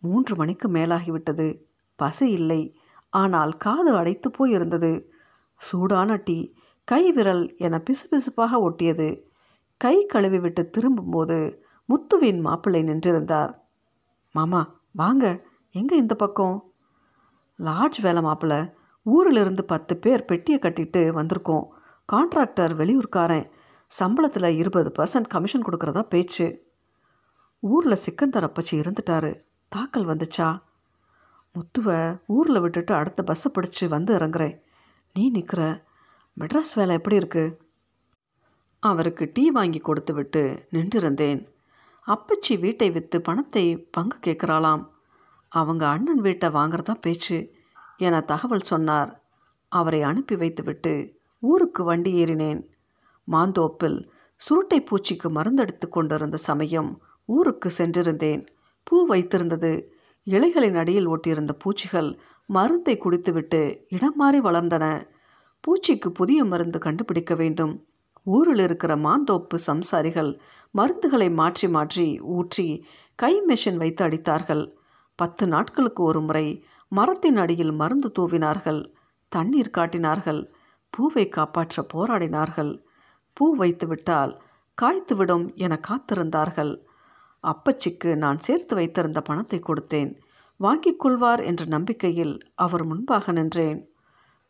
மூன்று 0.02 0.36
மணிக்கு 0.36 0.68
மேலாகிவிட்டது. 0.68 1.62
பசி 1.96 2.30
இல்லை. 2.30 2.62
ஆனால் 3.10 3.56
காது 3.56 3.96
அடைத்து 3.96 4.30
போயிருந்தது. 4.30 4.92
சூடான 5.56 6.20
டீ 6.24 6.52
கை 6.84 7.12
விரல் 7.12 7.54
என 7.56 7.82
பிசுபிசுப்பாக 7.84 8.52
ஒட்டியது. 8.58 9.08
கை 9.76 10.06
கழுவி 10.06 10.38
விட்டு 10.38 10.70
திரும்பும்போது 10.70 11.64
முத்துவின் 11.88 12.40
மாப்பிள்ளை 12.40 12.82
நின்றிருந்தார். 12.82 13.54
மாமா 14.32 14.80
வாங்க. 14.92 15.46
எங்கே 15.72 15.96
இந்த 15.96 16.14
பக்கம்? 16.14 16.72
லாட்ஜ் 17.58 18.00
வேலை 18.02 18.22
மாப்பிள்ளை. 18.22 18.60
ஊரிலிருந்து 19.02 19.64
பத்து 19.64 19.96
பேர் 19.96 20.24
பெட்டியை 20.24 20.58
கட்டிட்டு 20.58 21.02
வந்திருக்கோம். 21.18 21.66
கான்ட்ராக்டர் 22.12 22.74
வெளியூர்காரன். 22.74 23.50
சம்பளத்தில் 24.02 24.56
இருபது 24.56 24.92
பர்சன்ட் 24.98 25.28
கமிஷன் 25.28 25.64
கொடுக்குறதா 25.64 26.02
பேச்சு. 26.02 26.70
ஊரில் 27.60 27.94
சிக்கந்தர் 27.94 28.52
அப்பச்சி 28.52 28.72
இருந்துட்டாரு. 28.72 29.32
தாக்கல் 29.72 30.06
வந்துச்சா? 30.06 30.62
முத்துவை 31.54 32.20
ஊரில் 32.26 32.60
விட்டுட்டு 32.60 32.94
அடுத்த 32.94 33.22
பஸ்ஸை 33.22 33.52
பிடிச்சி 33.54 33.88
வந்து 33.88 34.18
இறங்குறேன். 34.18 34.60
நீ 35.14 35.30
நிற்கிற 35.30 35.84
மெட்ராஸ் 36.40 36.74
வேலை 36.74 36.96
எப்படி 36.96 37.16
இருக்கு? 37.16 37.60
அவருக்கு 38.80 39.30
டீ 39.32 39.50
வாங்கி 39.50 39.78
கொடுத்து 39.78 40.14
விட்டு 40.14 40.66
நின்றிருந்தேன். 40.72 41.48
அப்பச்சி 42.06 42.60
வீட்டை 42.60 42.90
விற்று 42.90 43.20
பணத்தை 43.20 43.76
பங்கு 43.76 44.18
கேட்குறாளாம். 44.26 44.88
அவங்க 45.48 45.88
அண்ணன் 45.88 46.20
வீட்டை 46.20 46.48
வாங்குறதா 46.48 46.94
பேச்சு. 46.94 47.52
என 47.96 48.20
தகவல் 48.20 48.70
சொன்னார். 48.72 49.22
அவரை 49.68 50.02
அனுப்பி 50.02 50.36
வைத்துவிட்டு 50.36 51.20
ஊருக்கு 51.38 51.84
வண்டி 51.84 52.24
ஏறினேன். 52.24 52.66
மாந்தோப்பில் 53.32 54.08
சுருட்டை 54.36 54.80
பூச்சிக்கு 54.80 55.30
மருந்தெடுத்து 55.30 55.88
கொண்டிருந்த 55.88 56.36
சமயம் 56.36 57.00
ஊருக்கு 57.24 57.70
சென்றிருந்தேன். 57.78 58.46
பூ 58.86 58.96
வைத்திருந்தது. 59.08 59.72
இலைகளின் 60.26 60.76
அடியில் 60.76 61.08
ஒட்டியிருந்த 61.08 61.52
பூச்சிகள் 61.52 62.10
மருந்தை 62.48 62.94
குடித்துவிட்டு 62.98 63.60
இடம் 63.88 64.16
மாறி 64.16 64.40
வளர்ந்தன. 64.40 64.84
பூச்சிக்கு 65.64 66.08
புதிய 66.10 66.44
மருந்து 66.44 66.78
கண்டுபிடிக்க 66.78 67.34
வேண்டும். 67.34 67.74
ஊரில் 68.26 68.58
இருக்கிற 68.58 68.92
மாந்தோப்பு 68.96 69.56
சம்சாரிகள் 69.66 70.30
மருந்துகளை 70.74 71.28
மாற்றி 71.34 71.68
மாற்றி 71.68 72.06
ஊற்றி 72.20 72.66
கை 73.18 73.32
மெஷின் 73.48 73.76
வைத்து 73.76 74.02
அடித்தார்கள். 74.04 74.64
பத்து 75.18 75.44
நாட்களுக்கு 75.46 76.02
ஒரு 76.02 76.20
முறை 76.20 76.46
மரத்தின் 76.92 77.36
அடியில் 77.36 77.72
மருந்து 77.72 78.08
தூவினார்கள். 78.18 78.80
தண்ணீர் 79.32 79.74
காட்டினார்கள். 79.78 80.40
பூவை 80.90 81.28
காப்பாற்ற 81.28 81.84
போராடினார்கள். 81.92 82.72
பூ 83.36 83.44
வைத்துவிட்டால் 83.56 84.32
காய்த்துவிடும் 84.78 85.46
என 85.54 85.74
காத்திருந்தார்கள். 85.88 86.72
அப்பச்சிக்கு 87.42 88.16
நான் 88.16 88.38
சேர்த்து 88.38 88.74
வைத்திருந்த 88.74 89.20
பணத்தை 89.20 89.58
கொடுத்தேன். 89.58 90.20
வாங்கிக் 90.56 91.00
கொள்வார் 91.00 91.40
என்ற 91.40 91.64
நம்பிக்கையில் 91.64 92.34
அவர் 92.54 92.84
முன்பாக 92.84 93.32
நின்றேன். 93.32 93.90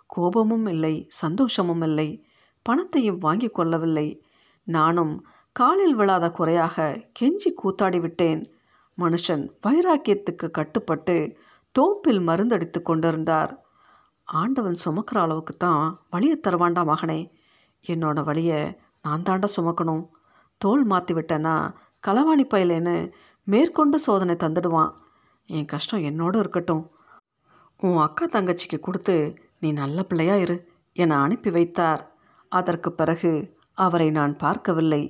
கோபமும் 0.07 0.67
இல்லை 0.67 1.07
சந்தோஷமும் 1.09 1.83
இல்லை. 1.83 2.27
பணத்தையும் 2.63 3.19
வாங்கி 3.19 3.49
கொள்ளவில்லை. 3.49 4.23
நானும் 4.65 5.27
காலில் 5.53 5.95
விழாத 5.95 6.31
குறையாக 6.31 7.07
கெஞ்சி 7.21 7.51
கூத்தாடி 7.63 8.01
விட்டேன். 8.01 8.53
மனுஷன் 8.99 9.45
வைராக்கியத்துக்கு 9.67 10.51
கட்டுப்பட்டு 10.51 11.37
தோப்பில் 11.73 12.21
மருந்தடித்து 12.21 12.83
கொண்டிருந்தார். 12.83 13.65
ஆண்டவன் 14.25 14.79
சுமக்கிற 14.85 15.19
அளவுக்கு 15.19 15.57
தான் 15.57 16.03
வழியை 16.11 16.41
தருவாண்டா 16.49 16.83
மகனே. 16.85 17.31
என்னோட 17.87 18.25
வழியை 18.25 18.79
நான் 19.03 19.23
தாண்டா 19.23 19.49
சுமக்கணும். 19.57 20.05
தோல் 20.57 20.85
மாற்றி 20.85 21.15
விட்டேன்னா 21.15 21.75
களவாணி 22.07 22.45
பயலேன்னு 22.55 23.13
மேற்கொண்டு 23.45 23.99
சோதனை 23.99 24.35
தந்துடுவான். 24.35 24.93
என் 25.47 25.65
கஷ்டம் 25.65 26.03
என்னோடு 26.03 26.39
இருக்கட்டும். 26.39 26.91
உன் 27.79 27.97
அக்கா 27.97 28.27
தங்கச்சிக்கு 28.27 28.81
கொடுத்து 28.81 29.39
நீ 29.61 29.73
நல்ல 29.73 30.03
பிள்ளையா 30.03 30.35
இரு 30.35 30.57
என 30.93 31.19
அனுப்பி 31.21 31.51
வைத்தார். 31.51 32.03
அதற்கு 32.49 32.93
பிறகு 32.93 33.57
அவரை 33.73 34.11
நான் 34.11 34.37
பார்க்கவில்லை. 34.37 35.03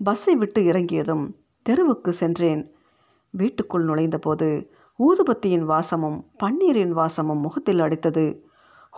பஸ்ஸை 0.00 0.34
விட்டு 0.36 0.64
இறங்கியதும் 0.64 1.24
தெருவுக்கு 1.62 2.12
சென்றேன். 2.12 2.62
வீட்டுக்குள் 3.30 3.84
நுழைந்தபோது 3.84 4.48
ஊதுபத்தியின் 4.98 5.64
வாசமும் 5.64 6.18
பன்னீரின் 6.42 6.90
வாசமும் 6.90 7.40
முகத்தில் 7.40 7.78
அடித்தது. 7.78 8.26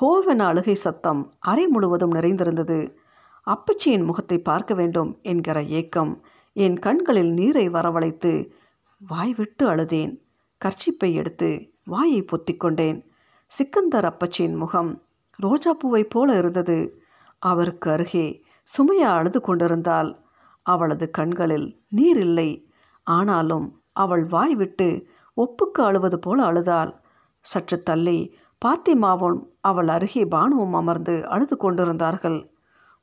ஹோவென 0.00 0.38
அழுகை 0.38 0.74
சத்தம் 0.74 1.34
அறை 1.38 1.66
முழுவதும் 1.66 2.10
நிறைந்திருந்தது. 2.10 2.98
அப்பச்சியின் 3.46 4.04
முகத்தை 4.04 4.38
பார்க்க 4.38 4.74
வேண்டும் 4.74 5.18
என்கிற 5.22 5.62
ஏக்கம் 5.62 6.12
என் 6.58 6.78
கண்களில் 6.78 7.32
நீரை 7.32 7.68
வரவழைத்து 7.68 8.50
வாய் 8.98 9.34
விட்டு 9.36 9.68
அழுதேன். 9.68 10.22
கர்ச்சிப்பை 10.60 11.12
எடுத்து 11.12 11.70
வாயை 11.84 12.24
பொத்திக்கொண்டேன் 12.24 13.04
சிக்கந்தர் 13.46 14.04
அப்பச்சியின் 14.04 14.56
முகம் 14.56 15.02
ரோஜாப்பூவைப் 15.42 16.10
போல 16.10 16.36
இருந்தது. 16.36 17.00
அவருக்கு 17.38 17.90
அருகே 17.90 18.44
சுமையா 18.66 19.10
அழுது 19.18 19.40
கொண்டிருந்தாள். 19.40 20.16
அவளது 20.62 21.10
கண்களில் 21.10 21.82
நீர் 21.88 22.16
இல்லை. 22.16 22.70
ஆனாலும் 23.02 23.82
அவள் 23.92 24.24
வாய் 24.24 24.54
விட்டு 24.54 25.06
ஒப்புக்கு 25.36 25.82
அழுவது 25.82 26.18
போல 26.18 26.42
அழுதாள். 26.42 27.00
சற்று 27.40 27.82
தள்ளி 27.82 28.38
பாத்திமாவும் 28.64 29.42
அவள் 29.60 29.88
அருகே 29.88 30.24
பானுவும் 30.24 30.72
அமர்ந்து 30.72 31.28
அழுது 31.28 31.56
கொண்டிருந்தார்கள். 31.56 32.50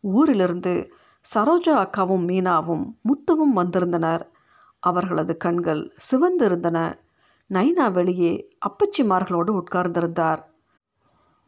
ஊரிலிருந்து 0.02 0.94
சரோஜா 1.36 1.76
அக்காவும் 1.76 2.26
மீனாவும் 2.28 2.94
முத்துவும் 3.02 3.54
வந்திருந்தனர். 3.54 4.32
அவர்களது 4.80 5.38
கண்கள் 5.38 5.94
சிவந்திருந்தன. 6.12 6.94
நைனா 7.50 7.92
வெளியே 7.92 8.48
அப்பச்சிமார்களோடு 8.70 9.64
உட்கார்ந்திருந்தார். 9.64 10.40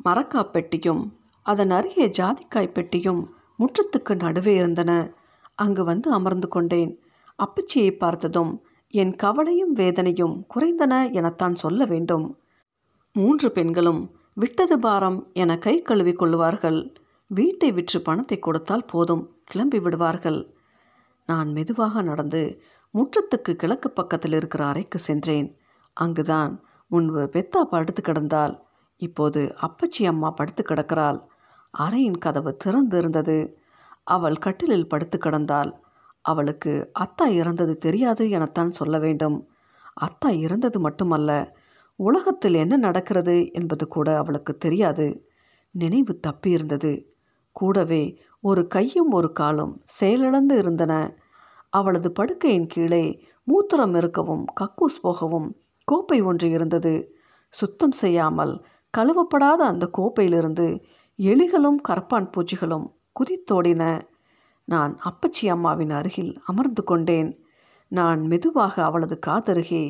மரக்கா 0.06 0.50
பெட்டியும் 0.50 1.20
அதன் 1.44 1.70
அருகே 1.70 2.08
ஜாதிக்காய் 2.08 2.72
பெட்டியும் 2.72 3.36
முற்றத்துக்கு 3.60 4.16
நடுவே 4.16 4.56
இருந்தன. 4.56 5.14
அங்கு 5.56 5.84
வந்து 5.84 6.12
அமர்ந்து 6.12 6.48
கொண்டேன். 6.48 7.04
அப்பச்சியை 7.44 7.98
பார்த்ததும் 7.98 8.66
என் 8.88 9.16
கவலையும் 9.16 9.72
வேதனையும் 9.72 10.46
குறைந்தன 10.56 11.12
எனத்தான் 11.12 11.56
சொல்ல 11.56 11.86
வேண்டும். 11.86 12.40
மூன்று 13.14 13.52
பெண்களும் 13.52 14.12
விட்டது 14.34 14.80
பாரம் 14.80 15.30
என 15.34 15.58
கை 15.58 15.82
கழுவி 15.82 16.14
கொள்வார்கள் 16.14 16.96
வீட்டை 17.28 17.72
விற்று 17.72 18.02
பணத்தை 18.02 18.40
கொடுத்தால் 18.40 18.86
போதும் 18.86 19.42
கிளம்பி 19.44 19.80
விடுவார்கள். 19.80 20.56
நான் 21.26 21.52
மெதுவாக 21.52 22.02
நடந்து 22.02 22.62
முற்றத்துக்கு 22.94 23.54
கிழக்கு 23.54 23.92
பக்கத்தில் 23.92 24.32
இருக்கிற 24.32 24.66
அறைக்கு 24.66 24.98
சென்றேன். 24.98 25.58
அங்குதான் 25.94 26.64
முன்பு 26.88 27.22
பெத்தா 27.24 27.62
படுத்து 27.62 28.02
கிடந்தாள். 28.02 28.60
இப்போது 28.96 29.56
அப்பச்சி 29.62 30.06
அம்மா 30.06 30.32
படுத்து 30.32 30.64
கிடக்கிறாள். 30.64 31.20
அறையின் 31.80 32.18
கதவு 32.18 32.58
திறந்து 32.58 32.98
இருந்தது 32.98 33.58
அவள் 34.04 34.38
கட்டிலில் 34.38 34.88
படுத்து 34.88 35.18
கிடந்தாள். 35.18 35.72
அவளுக்கு 36.22 36.92
அத்தா 37.00 37.26
இறந்தது 37.26 37.78
தெரியாது 37.78 38.30
எனத்தான் 38.30 38.70
சொல்ல 38.70 39.00
வேண்டும். 39.00 39.50
அத்தா 40.02 40.30
இறந்தது 40.30 40.80
மட்டுமல்ல 40.80 41.58
உலகத்தில் 41.96 42.54
என்ன 42.54 42.78
நடக்கிறது 42.78 43.52
என்பது 43.52 43.88
கூட 43.88 44.18
அவளுக்கு 44.18 44.58
தெரியாது. 44.58 45.26
நினைவு 45.72 46.20
தப்பியிருந்தது. 46.28 47.15
கூடவே 47.60 48.04
ஒரு 48.44 48.64
கையும் 48.68 49.12
ஒரு 49.12 49.30
காலும் 49.32 49.74
செயலிழந்து 49.98 50.56
இருந்தன. 50.58 50.94
அவளது 51.70 52.10
படுக்கையின் 52.20 52.68
கீழே 52.68 53.06
மூத்திரம் 53.48 53.96
இருக்கவும் 53.98 54.46
கக்கூஸ் 54.62 54.98
போகவும் 55.02 55.48
கோப்பை 55.88 56.20
ஒன்று 56.22 56.48
இருந்தது. 56.50 56.94
சுத்தம் 57.54 57.96
செய்யாமல் 58.02 58.54
கழுவப்படாத 58.94 59.62
அந்த 59.72 59.86
கோப்பையிலிருந்து 59.98 60.68
எலிகளும் 61.20 61.80
கரப்பான் 61.90 62.28
பூச்சிகளும் 62.34 62.88
குதித்தோடின. 63.18 63.84
நான் 64.68 64.94
அப்பச்சி 65.10 65.46
அம்மாவின் 65.50 65.94
அருகில் 66.00 66.34
அமர்ந்து 66.46 66.84
கொண்டேன். 66.84 67.30
நான் 67.92 68.22
மெதுவாக 68.28 68.76
அவளது 68.84 69.16
காதருகே 69.28 69.86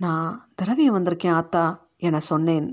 நான் 0.00 0.30
திரவியம் 0.54 0.96
வந்திருக்கேன் 0.96 1.36
ஆத்தா 1.40 1.64
என 1.98 2.20
சொன்னேன். 2.30 2.68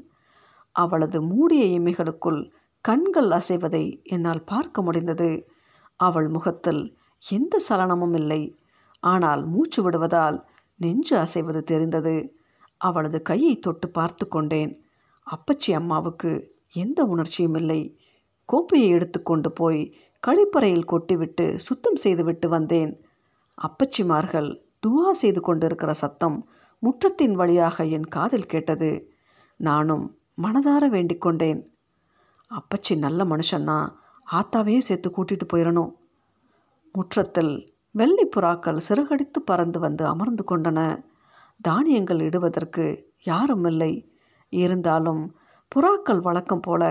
அவளது 0.75 1.17
மூடிய 1.21 1.63
இமைகளுக்குள் 1.79 2.41
கண்கள் 2.81 3.29
அசைவதை 3.29 4.03
என்னால் 4.03 4.43
பார்க்க 4.43 4.81
முடிந்தது. 4.81 5.47
அவள் 5.95 6.27
முகத்தில் 6.27 6.97
எந்த 7.29 7.59
சலனமும் 7.69 8.13
இல்லை. 8.13 8.57
ஆனால் 8.99 9.45
மூச்சு 9.45 9.83
விடுவதால் 9.83 10.37
நெஞ்சு 10.75 11.17
அசைவது 11.17 11.61
தெரிந்தது. 11.61 12.35
அவளது 12.77 13.21
கையை 13.21 13.59
தொட்டு 13.59 13.89
பார்த்து 13.89 14.27
கொண்டேன். 14.27 14.71
அப்பச்சி 15.27 15.71
அம்மாவுக்கு 15.71 16.31
எந்த 16.73 17.03
உணர்ச்சியும் 17.03 17.55
இல்லை. 17.55 17.97
கோப்பையை 18.45 18.89
எடுத்துக்கொண்டு 18.89 19.51
போய் 19.51 19.81
கழிப்பறையில் 20.27 20.89
கொட்டிவிட்டு 20.91 21.55
சுத்தம் 21.55 21.95
செய்துவிட்டு 21.95 22.49
வந்தேன். 22.49 22.91
அப்பச்சிமார்கள் 23.57 24.49
துவா 24.87 25.11
செய்து 25.11 25.41
கொண்டிருக்கிற 25.41 25.93
சத்தம் 25.93 26.49
முற்றத்தின் 26.83 27.31
வழியாக 27.31 27.85
என் 27.85 28.07
காதில் 28.07 28.45
கேட்டது. 28.45 29.11
நானும் 29.57 30.17
மனதார 30.41 30.89
வேண்டிக் 30.89 31.21
கொண்டேன். 31.21 31.61
அப்பச்சி 32.51 32.97
நல்ல 32.97 33.23
மனுஷன்னா 33.23 33.77
ஆத்தாவையும் 34.27 34.87
சேர்த்து 34.87 35.09
கூட்டிகிட்டு 35.09 35.47
போயிடணும் 35.53 35.91
முற்றத்தில் 36.95 37.53
வெள்ளை 37.91 38.29
புறாக்கள் 38.35 38.83
சிறகடித்து 38.89 39.39
பறந்து 39.45 39.79
வந்து 39.79 40.05
அமர்ந்து 40.05 40.43
கொண்டன. 40.49 40.79
தானியங்கள் 41.61 42.19
இடுவதற்கு 42.19 42.85
யாரும் 43.23 43.65
இல்லை. 43.65 43.93
இருந்தாலும் 44.53 45.35
புறாக்கள் 45.71 46.21
வழக்கம் 46.21 46.59
போல 46.59 46.83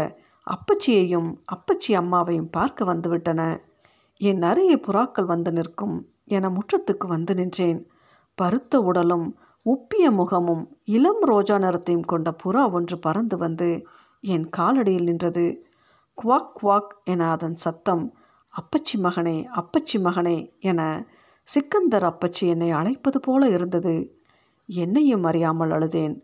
அப்பச்சியையும் 0.46 1.30
அப்பச்சி 1.52 1.88
அம்மாவையும் 1.88 2.50
பார்க்க 2.50 2.84
வந்துவிட்டன 2.84 3.40
என் 4.20 4.42
அருகே 4.42 4.76
புறாக்கள் 4.76 5.24
வந்து 5.24 5.52
நிற்கும் 5.52 5.96
என 6.24 6.48
முற்றத்துக்கு 6.48 7.06
வந்து 7.06 7.34
நின்றேன். 7.34 7.80
பருத்த 8.34 8.74
உடலும் 8.80 9.26
உப்பிய 9.66 10.04
முகமும் 10.10 10.62
இளம் 10.84 11.22
ரோஜா 11.22 11.56
நிறத்தையும் 11.56 12.06
கொண்ட 12.06 12.28
புறா 12.44 12.62
ஒன்று 12.72 12.98
பறந்து 12.98 13.36
வந்து 13.36 13.68
என் 14.20 14.50
காலடியில் 14.56 15.02
நின்றது. 15.02 15.66
குவாக் 16.22 16.50
குவாக் 16.62 16.88
என 17.04 17.30
அதன் 17.30 17.54
சத்தம் 17.54 18.14
அப்பச்சி 18.54 18.98
மகனே 18.98 19.44
அப்பச்சி 19.54 19.98
மகனே 19.98 20.58
என 20.58 21.06
சிக்கந்தர் 21.42 22.02
அப்பச்சி 22.02 22.40
என்னை 22.40 22.70
அழைப்பது 22.70 23.20
போல 23.20 23.48
இருந்தது. 23.48 24.22
என்னையும் 24.66 25.24
அறியாமல் 25.24 25.70
அழுதேன். 25.70 26.20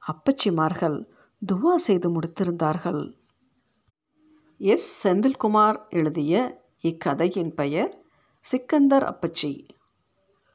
அப்பச்சிமார்கள் 0.00 1.06
துவா 1.52 1.74
செய்து 1.74 2.10
முடித்திருந்தார்கள். 2.10 3.14
எஸ். 4.58 5.08
செந்தில்குமார் 5.08 5.88
எழுதிய 5.88 6.62
இக்கதையின் 6.82 7.54
பெயர் 7.54 8.02
சிக்கந்தர் 8.40 9.02
அப்பச்சி. 9.02 9.68